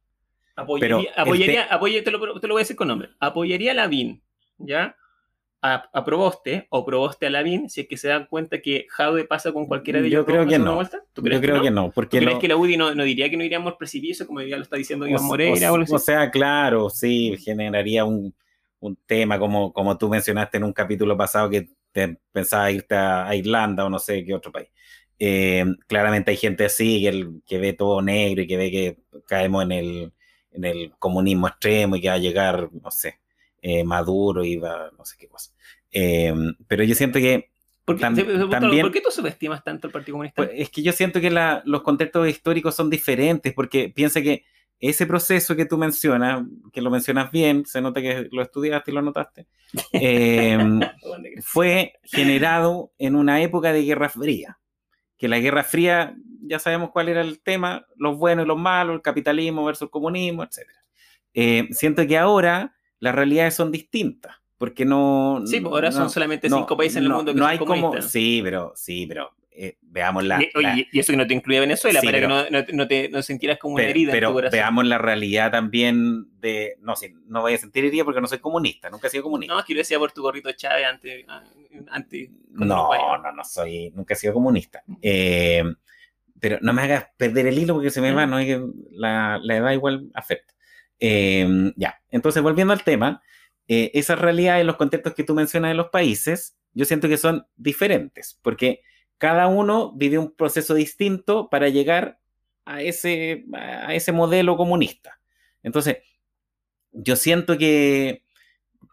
[0.54, 3.08] apoyaría, apoyaría, apoya- te, lo, te lo voy a decir con nombre.
[3.18, 4.20] Apoyaría a Lavín,
[4.58, 4.94] ¿ya?
[5.62, 9.24] A, a Proboste, o Proboste a Lavín, si es que se dan cuenta que Jadwe
[9.24, 10.26] pasa con cualquiera de Yo ellos.
[10.26, 10.78] creo dos en que no.
[11.14, 11.80] ¿Tú Yo crees creo que que no?
[11.84, 13.78] no, ¿Tú porque crees lo- que la UDI no, no diría que no iríamos al
[13.78, 15.72] precipicio, como ya lo está diciendo Iván Moreira?
[15.72, 18.34] o, o sea, claro, sí, generaría un,
[18.80, 23.26] un tema como, como tú mencionaste en un capítulo pasado que te pensaba irte a,
[23.28, 24.68] a Irlanda o no sé qué otro país.
[25.18, 28.98] Eh, claramente hay gente así que, el- que ve todo negro y que ve que
[29.26, 30.12] caemos en el,
[30.50, 33.20] en el comunismo extremo y que va a llegar, no sé,
[33.62, 35.52] eh, Maduro y va, no sé qué cosa.
[35.92, 36.34] Eh,
[36.66, 37.50] pero yo siento que
[37.84, 40.36] ¿Por qué, tam- también- ¿por qué tú subestimas tanto al Partido Comunista?
[40.42, 44.44] Pues, es que yo siento que la- los contextos históricos son diferentes, porque piensa que
[44.88, 48.94] ese proceso que tú mencionas, que lo mencionas bien, se nota que lo estudiaste y
[48.94, 49.46] lo notaste,
[49.92, 50.58] eh,
[51.42, 54.58] fue generado en una época de Guerra Fría.
[55.16, 58.94] Que la Guerra Fría, ya sabemos cuál era el tema, los buenos y los malos,
[58.96, 60.58] el capitalismo versus el comunismo, etc.
[61.34, 64.36] eh, siento que ahora las realidades son distintas.
[64.56, 65.42] Porque no.
[65.46, 67.44] Sí, pues ahora no- son solamente no, cinco países en el no- mundo que no
[67.44, 67.74] son hay como.
[67.74, 68.10] comunistas.
[68.12, 70.42] Sí, pero, sí, pero eh, veamos la.
[70.42, 72.60] Y- oye, la- y eso que no te incluye Venezuela, Sí, para pero- que no,
[72.60, 74.56] no- no te no sintieras como una herida pero en tu corazón.
[74.58, 76.76] veamos la realidad también de.
[76.80, 79.54] No sé, no voy a sentir herida porque no soy comunista, nunca he sido comunista.
[79.54, 81.24] No, es que yo decía por tu gorrito Chávez antes.
[81.88, 82.88] antes con No,
[83.22, 84.82] no, no soy, nunca he sido comunista.
[85.02, 85.62] Eh,
[86.40, 89.38] pero no me hagas perder el hilo porque se me va, no hay que la,
[89.42, 90.52] la edad igual afecta.
[91.00, 93.22] Eh, ya, entonces volviendo al tema,
[93.66, 97.46] eh, esas realidades, los contextos que tú mencionas de los países, yo siento que son
[97.56, 98.82] diferentes, porque
[99.24, 102.20] cada uno vive un proceso distinto para llegar
[102.66, 105.18] a ese, a ese modelo comunista.
[105.62, 105.98] Entonces,
[106.92, 108.24] yo siento que,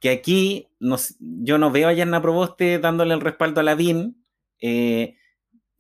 [0.01, 4.25] que aquí nos- yo no veo a Yanna Proboste dándole el respaldo a Lavín.
[4.61, 5.15] Eh,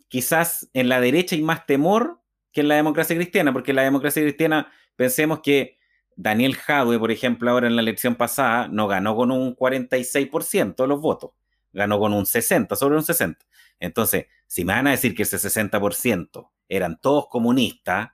[0.09, 2.21] quizás en la derecha hay más temor
[2.51, 5.77] que en la democracia cristiana, porque en la democracia cristiana pensemos que
[6.15, 10.89] Daniel Jadwe, por ejemplo, ahora en la elección pasada, no ganó con un 46% de
[10.89, 11.31] los votos,
[11.73, 13.45] ganó con un 60%, sobre un 60%.
[13.81, 18.11] Entonces, si me van a decir que ese 60% eran todos comunistas,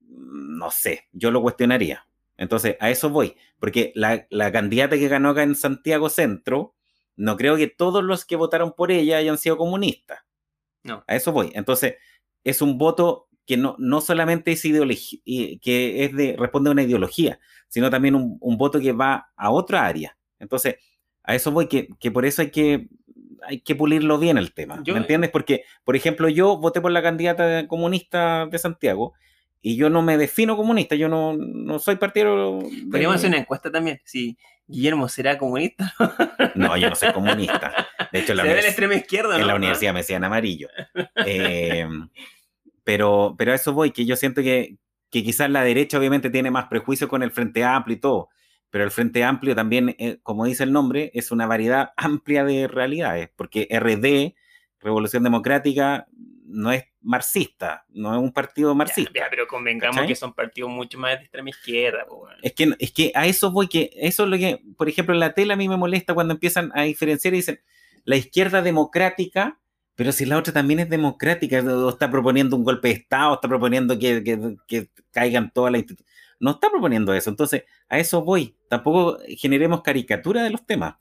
[0.00, 2.06] mm, no sé, yo lo cuestionaría.
[2.36, 6.74] Entonces, a eso voy, porque la, la candidata que ganó acá en Santiago Centro,
[7.16, 10.18] no creo que todos los que votaron por ella hayan sido comunistas.
[10.82, 11.04] No.
[11.06, 11.52] A eso voy.
[11.54, 11.94] Entonces,
[12.42, 15.20] es un voto que no, no solamente es ideología,
[15.60, 17.38] que es de, responde a una ideología,
[17.68, 20.18] sino también un, un voto que va a otra área.
[20.40, 20.76] Entonces,
[21.22, 22.88] a eso voy, que, que por eso hay que,
[23.46, 24.80] hay que pulirlo bien el tema.
[24.84, 25.30] Yo- ¿Me entiendes?
[25.30, 29.14] Porque, por ejemplo, yo voté por la candidata comunista de Santiago
[29.62, 32.58] y yo no me defino comunista, yo no, no soy partidario.
[32.58, 34.00] de- Podríamos hacer una encuesta también.
[34.04, 34.36] Si
[34.66, 35.92] Guillermo será comunista.
[36.54, 37.72] No, yo no soy comunista.
[38.12, 39.46] De hecho, en la, Será de la univers- extrema izquierda, en ¿no?
[39.48, 40.68] la universidad me decían amarillo.
[41.26, 41.86] Eh,
[42.82, 44.76] pero, pero a eso voy, que yo siento que,
[45.10, 48.28] que quizás la derecha obviamente tiene más prejuicio con el Frente Amplio y todo,
[48.74, 52.66] pero el Frente Amplio también, eh, como dice el nombre, es una variedad amplia de
[52.66, 54.34] realidades, porque RD,
[54.80, 56.08] Revolución Democrática,
[56.46, 59.12] no es marxista, no es un partido marxista.
[59.14, 60.08] ya, pero convengamos ¿Cachai?
[60.08, 62.04] que son partidos mucho más de extrema izquierda.
[62.04, 62.26] po.
[62.42, 65.20] Es que, es que a eso voy, que eso es lo que, por ejemplo, en
[65.20, 67.60] la tele a mí me molesta cuando empiezan a diferenciar y dicen,
[68.04, 69.60] la izquierda democrática,
[69.94, 73.46] pero si la otra también es democrática, o está proponiendo un golpe de Estado, está
[73.48, 76.13] proponiendo que, que- que caigan todas las instituciones.
[76.40, 77.30] No está proponiendo eso.
[77.30, 78.56] Entonces, a eso voy.
[78.68, 80.96] Tampoco generemos caricatura de los temas,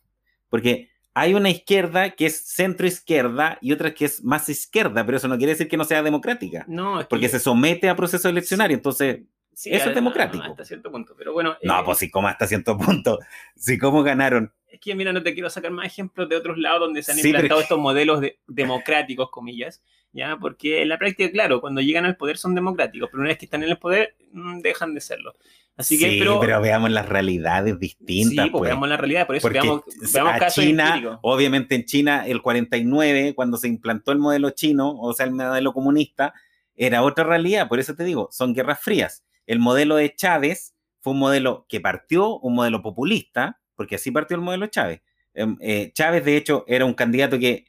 [0.50, 5.18] porque hay una izquierda que es centro izquierda y otra que es más izquierda, pero
[5.18, 7.96] eso no quiere decir que no sea democrática, No, es que- porque se somete a
[7.96, 8.78] procesos eleccionarios.
[8.80, 9.22] Entonces,
[9.54, 10.44] sí, eso es democrático.
[10.44, 11.14] Hasta cierto punto.
[11.18, 13.20] Pero bueno, no, eh, pues si como hasta cierto punto,
[13.56, 14.52] si como ganaron.
[14.70, 17.18] es que mira, no te quiero sacar más ejemplos de otros lados donde se han
[17.18, 19.82] Sí, implantado que- estos modelos de- democráticos, comillas,
[20.12, 20.38] ¿ya?
[20.40, 23.46] Porque en la práctica, claro, cuando llegan al poder son democráticos, pero una vez que
[23.46, 25.36] están en el poder, mm, dejan de serlo.
[25.76, 28.30] Así que, sí, pero, pero, veamos las realidades distintas.
[28.46, 28.70] sí, pues, pues.
[28.70, 29.82] veamos la realidad, por eso Porque veamos,
[30.14, 31.20] veamos a casos China, empíricos.
[31.24, 35.74] obviamente en China, el 49, cuando se implantó el modelo chino, o sea, el modelo
[35.74, 36.34] comunista,
[36.76, 37.68] era otra realidad.
[37.70, 39.24] Por eso te digo, son guerras frías.
[39.46, 44.36] El modelo de Chávez fue un modelo que partió, un modelo populista, porque así partió
[44.36, 45.02] el modelo de Chávez.
[45.34, 47.66] Em, eh, Chávez, de hecho, era un candidato que,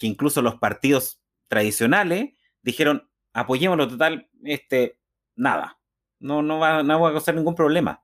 [0.00, 2.30] incluso los partidos tradicionales
[2.62, 4.98] dijeron, apoyémoslo total, este,
[5.36, 5.78] nada,
[6.20, 8.02] no, no va a causar ningún problema.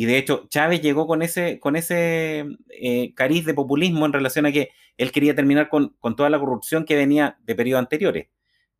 [0.00, 4.46] Y de hecho, Chávez llegó con ese, con ese eh, cariz de populismo en relación
[4.46, 8.28] a que él quería terminar con, con toda la corrupción que venía de periodos anteriores.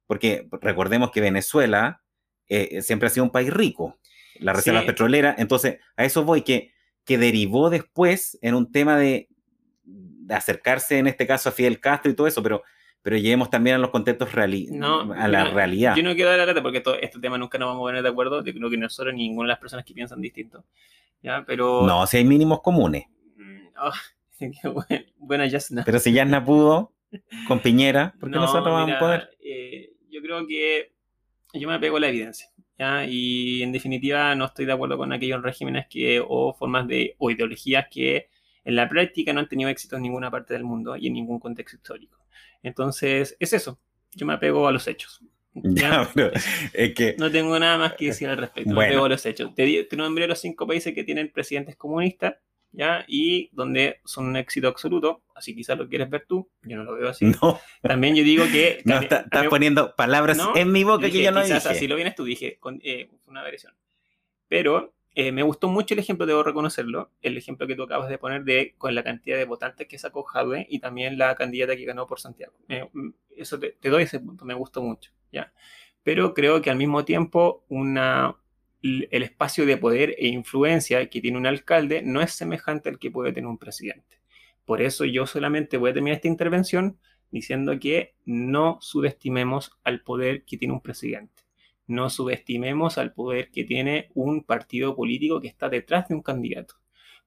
[0.07, 2.03] Porque recordemos que Venezuela
[2.51, 3.99] eh, siempre ha sido un país rico,
[4.41, 4.87] la reserva Sí.
[4.87, 5.35] petrolera.
[5.39, 6.73] Entonces, a eso voy, que,
[7.07, 9.29] que derivó después en un tema de,
[9.85, 12.63] de acercarse, en este caso, a Fidel Castro y todo eso, pero,
[13.03, 15.97] pero lleguemos también a los contextos reali No, a la yo no- realidad.
[15.97, 18.03] Yo no quiero dar la lata porque esto- este tema nunca nos vamos a poner
[18.03, 18.45] de acuerdo.
[18.45, 20.65] Yo creo que nosotros ni ninguna de las personas que piensan distinto.
[21.23, 21.45] ¿Ya?
[21.47, 21.87] Pero.
[21.87, 23.05] No, si hay mínimos comunes.
[23.37, 23.93] Mm, oh,
[24.63, 25.83] qué buen- buena Yasna.
[25.85, 26.93] Pero si Yasna pudo
[27.49, 29.31] con Piñera, ¿por qué No, nosotros vamos mira, a poder?
[29.45, 30.93] eh, yo creo que
[31.53, 32.49] yo me apego a la evidencia.
[32.79, 33.05] ¿ya?
[33.07, 37.31] Y en definitiva no estoy de acuerdo con aquellos regímenes que, o formas de, o
[37.31, 38.29] ideologías que
[38.65, 41.39] en la práctica no han tenido éxito en ninguna parte del mundo y en ningún
[41.41, 42.19] contexto histórico.
[42.63, 43.81] Entonces, es eso.
[44.13, 45.21] Yo me apego a los hechos.
[45.53, 46.31] Ya, pero
[46.73, 48.73] es que No tengo nada más que decir al respecto.
[48.73, 48.81] Bueno.
[48.81, 49.53] Me apego a los hechos.
[49.55, 52.37] Te, te nombré los cinco países que tienen presidentes comunistas,
[52.73, 53.05] ¿ya?
[53.09, 55.23] Y donde son un éxito absoluto.
[55.35, 56.49] Así quizás lo quieres ver tú.
[56.63, 57.25] Yo no lo veo así.
[57.27, 58.81] no, También yo digo que...
[58.85, 61.65] no está- estás también- poniendo palabras No, en mi boca que dije, yo no quizás
[61.65, 61.75] dije.
[61.77, 63.75] así lo vienes tú, dije, con, eh, una versión.
[64.49, 68.19] Pero eh, me gustó mucho el ejemplo, debo reconocerlo, el ejemplo que tú acabas de
[68.19, 71.85] poner de con la cantidad de votantes que sacó Jadwe y también la candidata que
[71.85, 72.53] ganó por Santiago.
[72.69, 72.89] Eh,
[73.37, 75.53] eso te, te doy ese punto, me gustó mucho, ¿ya?
[76.03, 78.37] Pero creo que al mismo tiempo una,
[78.83, 83.11] el espacio de poder e influencia que tiene un alcalde no es semejante al que
[83.11, 84.21] puede tener un presidente.
[84.65, 86.99] Por eso yo solamente voy a terminar esta intervención
[87.31, 91.43] diciendo que no subestimemos al poder que tiene un presidente.
[91.87, 96.77] No subestimemos al poder que tiene un partido político que está detrás de un candidato.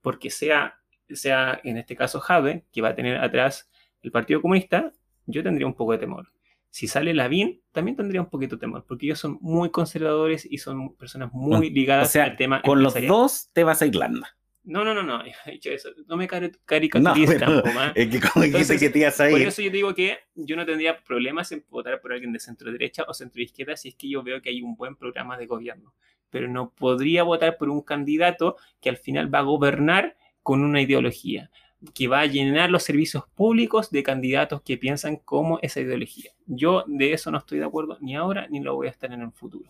[0.02, 0.80] Porque sea,
[1.10, 3.70] sea en este caso Jade, que va a tener atrás
[4.02, 4.92] el Partido Comunista,
[5.26, 6.33] yo tendría un poco de temor.
[6.74, 10.58] Si sale Lavín, también tendría un poquito de temor, porque ellos son muy conservadores y
[10.58, 12.64] son personas muy ligadas al tema.
[12.64, 14.36] Con los dos te vas a Irlanda.
[14.64, 15.90] No, no, no, no, eso.
[16.08, 19.38] No me caricaturices no, tampoco, Es que como Entonces, que te ibas a ir.
[19.38, 22.72] Por eso yo digo que yo no tendría problemas en votar por alguien de centro
[22.72, 25.46] derecha o centro izquierda si es que yo veo que hay un buen programa de
[25.46, 25.94] gobierno.
[26.32, 30.82] Pero no podría votar por un candidato que al final va a gobernar con una
[30.82, 31.52] ideología
[31.94, 36.32] que va a llenar los servicios públicos de candidatos que piensan como esa ideología.
[36.46, 39.22] Yo de eso no estoy de acuerdo ni ahora ni lo voy a estar en
[39.22, 39.70] el futuro.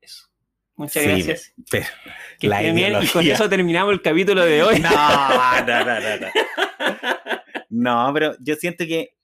[0.00, 0.28] Eso.
[0.76, 1.54] Muchas gracias.
[1.70, 1.86] Pero,
[2.38, 4.80] que bien, y con eso terminamos el capítulo de hoy.
[4.80, 6.26] No, no, no, no.
[7.68, 9.14] No, no pero yo siento que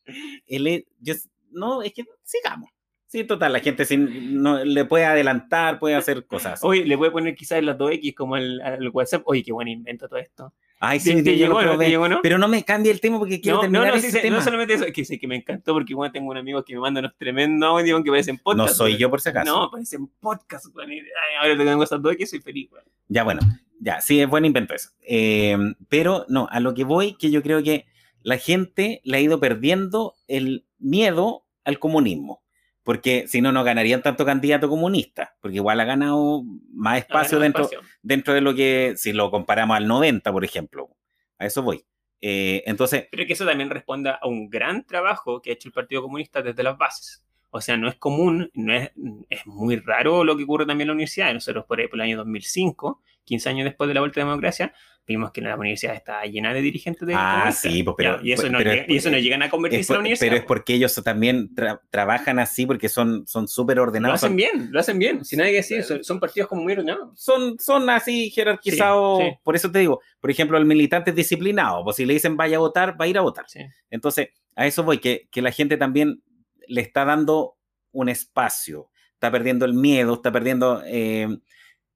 [0.47, 1.15] él, yo,
[1.51, 2.71] no, es que sigamos.
[3.09, 6.59] Sí, total, la gente sin, no, le puede adelantar, puede hacer cosas.
[6.65, 9.23] Oye, le puede poner quizás las 2X como el, el WhatsApp.
[9.27, 10.53] Oye, qué buen invento todo esto.
[10.79, 11.79] Ay, sí, te llegó, ¿no?
[11.79, 12.21] ¿Te llegó, ¿no?
[12.23, 14.37] Pero no me cambie el tema porque quiero terminar no, no, ese sí, tema.
[14.37, 16.75] No solamente eso, es que, sí, que me encantó porque igual tengo un amigo que
[16.75, 18.69] me manda unos tremendos audios que parecen podcast.
[18.71, 19.55] No soy yo por si acaso.
[19.55, 20.67] No, parecen podcast.
[20.87, 21.01] Ay,
[21.41, 22.69] ahora tengo esas dos que soy feliz.
[22.69, 22.87] Bueno.
[23.09, 23.41] Ya, bueno,
[23.81, 24.91] ya, sí, es buen invento eso.
[25.01, 25.57] Eh,
[25.89, 27.87] pero no, a lo que voy, que yo creo que
[28.23, 32.43] la gente le ha ido perdiendo el miedo al comunismo
[32.87, 37.65] porque si no, no ganarían tanto candidato comunista, porque igual ha ganado más espacio, dentro,
[37.65, 37.81] espacio.
[38.01, 40.91] dentro de lo que, si lo comparamos al 90, por ejemplo.
[41.37, 41.85] A eso voy.
[42.21, 43.09] Eh, entonces...
[43.11, 46.43] Pero que eso también responda a un gran trabajo que ha hecho el Partido Comunista
[46.43, 47.26] desde las bases.
[47.51, 48.91] O sea, no es común, no es,
[49.31, 51.33] es muy raro lo que ocurre también en la universidad.
[51.33, 54.73] Nosotros por, por el año 2005, 15 años después de la vuelta de la democracia,
[55.07, 58.49] vimos que la universidad está llena de dirigentes de Ah, sí, pues, pero, y, eso
[58.49, 60.31] no, pero, y eso no llegan a convertirse por, en la universidad.
[60.31, 64.21] Pero es porque ellos también tra trabajan así, porque son súper ordenados.
[64.21, 65.25] Lo hacen bien, lo hacen bien.
[65.25, 67.19] Si nadie que decir, son, son, partidos como muy ordenados.
[67.19, 69.21] Son, son así jerarquizados.
[69.21, 69.37] Sí, sí.
[69.43, 71.85] Por eso te digo, por ejemplo, el militante es disciplinado.
[71.85, 73.45] Pues si le dicen vaya a votar, va a ir a votar.
[73.49, 73.61] Sí.
[73.91, 76.23] Entonces, a eso voy, que, que la gente también
[76.69, 77.57] le está dando
[77.93, 80.83] un espacio, está perdiendo el miedo, está perdiendo...
[80.87, 81.39] Eh,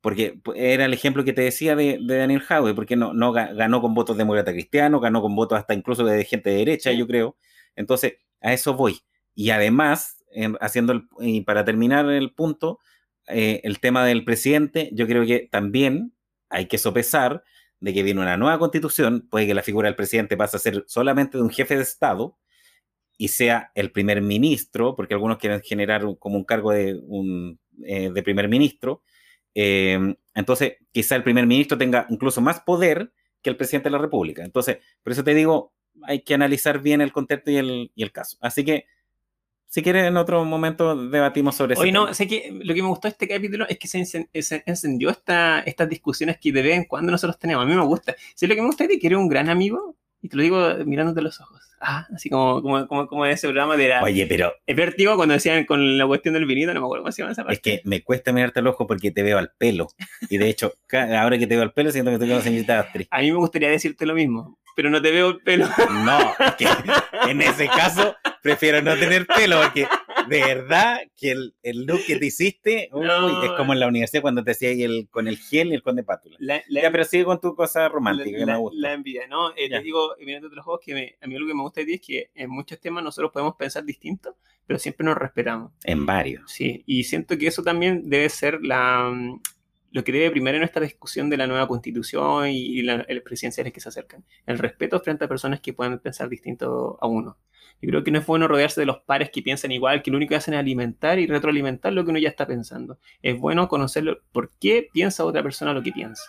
[0.00, 3.82] porque era el ejemplo que te decía de, de Daniel Howe, porque no, no ganó
[3.82, 6.96] con votos demócrata cristiano, ganó con votos hasta incluso de gente de derecha, sí.
[6.96, 7.36] yo creo.
[7.76, 9.00] Entonces, a eso voy.
[9.34, 12.78] Y además, eh, haciendo el, y para terminar el punto,
[13.28, 16.14] eh, el tema del presidente, yo creo que también
[16.48, 17.44] hay que sopesar
[17.78, 20.84] de que viene una nueva constitución, puede que la figura del presidente pase a ser
[20.86, 22.38] solamente de un jefe de Estado
[23.20, 28.10] y sea el primer ministro, porque algunos quieren generar como un cargo de, un, eh,
[28.10, 29.02] de primer ministro,
[29.54, 33.12] eh, entonces, quizá el primer ministro tenga incluso más poder
[33.42, 34.42] que el presidente de la República.
[34.42, 38.10] Entonces, por eso te digo, hay que analizar bien el contexto y el, y el
[38.10, 38.38] caso.
[38.40, 38.86] Así que,
[39.66, 41.82] si quieres, en otro momento debatimos sobre eso.
[41.82, 44.62] Hoy no, sé que lo que me gustó de este capítulo es que se, se
[44.64, 47.64] encendió esta, estas discusiones que de vez en cuando nosotros tenemos.
[47.64, 48.16] A mí me gusta.
[48.34, 50.74] Si lo que me gusta es que eres un gran amigo, y te lo digo
[50.84, 51.60] mirándote los ojos.
[51.82, 54.02] Ah, así como, como, como, como ese programa de la...
[54.02, 54.52] Oye, pero...
[54.66, 57.32] Es vértigo cuando decían con la cuestión del vinito, no me acuerdo cómo se llama
[57.32, 57.54] esa parte.
[57.54, 59.88] Es que me cuesta mirarte al ojo porque te veo al pelo.
[60.28, 62.80] Y de hecho, ahora que te veo al pelo, siento que estoy con la señorita
[62.80, 63.06] Astrid.
[63.10, 65.68] A mí me gustaría decirte lo mismo, pero no te veo el pelo.
[66.04, 66.66] No, es que
[67.30, 69.86] en ese caso prefiero no tener pelo porque
[70.30, 73.42] de verdad que el, el look que te hiciste uy, no.
[73.42, 75.96] es como en la universidad cuando te hacía el, con el gel y el con
[75.96, 76.36] de pátula.
[76.38, 78.78] La, la, ya, pero sigue con tu cosa romántica la, que me gusta.
[78.80, 79.50] La envidia, ¿no?
[79.56, 81.86] Eh, te digo, mirando otros juegos, que me, a mí lo que me gusta de
[81.86, 85.72] ti es que en muchos temas nosotros podemos pensar distinto, pero siempre nos respetamos.
[85.84, 86.50] En varios.
[86.50, 89.12] Sí, y siento que eso también debe ser la,
[89.90, 93.80] lo que debe primero en esta discusión de la nueva constitución y las presidenciales que
[93.80, 94.24] se acercan.
[94.46, 97.36] El respeto frente a personas que puedan pensar distinto a uno.
[97.82, 100.18] Yo creo que no es bueno rodearse de los pares que piensan igual, que lo
[100.18, 102.98] único que hacen es alimentar y retroalimentar lo que uno ya está pensando.
[103.22, 106.22] Es bueno conocer por qué piensa otra persona lo que piensa.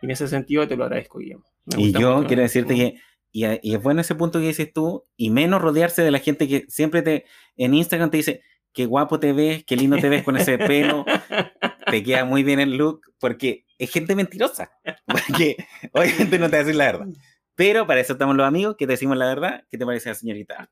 [0.00, 1.44] Y en ese sentido te lo agradezco, Guillermo.
[1.76, 2.28] Y yo mucho.
[2.28, 2.94] quiero decirte que,
[3.32, 6.46] y, y, es bueno ese punto que dices tú, y menos rodearse de la gente
[6.48, 7.24] que siempre te,
[7.56, 8.42] en Instagram te dice,
[8.72, 11.04] qué guapo te ves, qué lindo te ves con ese pelo,
[11.92, 14.70] te queda muy bien el look, porque es gente mentirosa.
[15.06, 15.56] Porque
[15.92, 17.06] obviamente no te va a decir la verdad.
[17.54, 19.64] Pero para eso estamos los amigos, que te decimos la verdad.
[19.70, 20.70] ¿Qué te parece la señorita?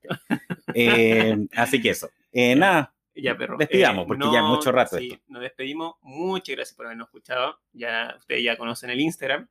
[0.72, 2.08] Eh, así que eso.
[2.32, 2.94] Eh, nada.
[3.14, 3.58] Ya, perro.
[3.58, 5.24] Despidamos, porque no, ya mucho rato sí, esto.
[5.28, 5.96] Nos despedimos.
[6.00, 7.60] Muchas gracias por habernos escuchado.
[7.72, 9.48] Ya ustedes ya conocen el Instagram.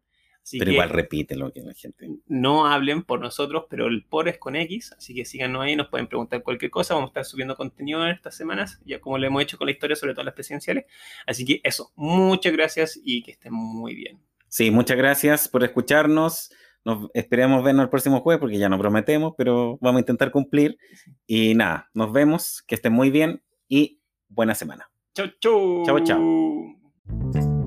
[0.58, 2.10] Pero igual repite lo que la gente.
[2.28, 5.89] No hablen por nosotros, pero el por es con X, así que síganos ahí, nos
[5.89, 6.93] pueden preguntar cualquier cosa.
[6.93, 9.72] Vamos a estar subiendo contenido en estas semanas, ya como lo hemos hecho con la
[9.72, 10.86] historia, sobre todo las presidenciales.
[11.28, 14.20] Así que eso, muchas gracias y que estén muy bien.
[14.47, 16.52] Sí, muchas gracias por escucharnos.
[16.86, 20.78] Nos esperemos vernos el próximo jueves porque ya no prometemos, pero vamos a intentar cumplir.
[21.28, 24.89] Y nada, nos vemos, que estén muy bien y buena semana.
[25.14, 25.84] Chau, chau.
[25.86, 27.59] Chau, chau.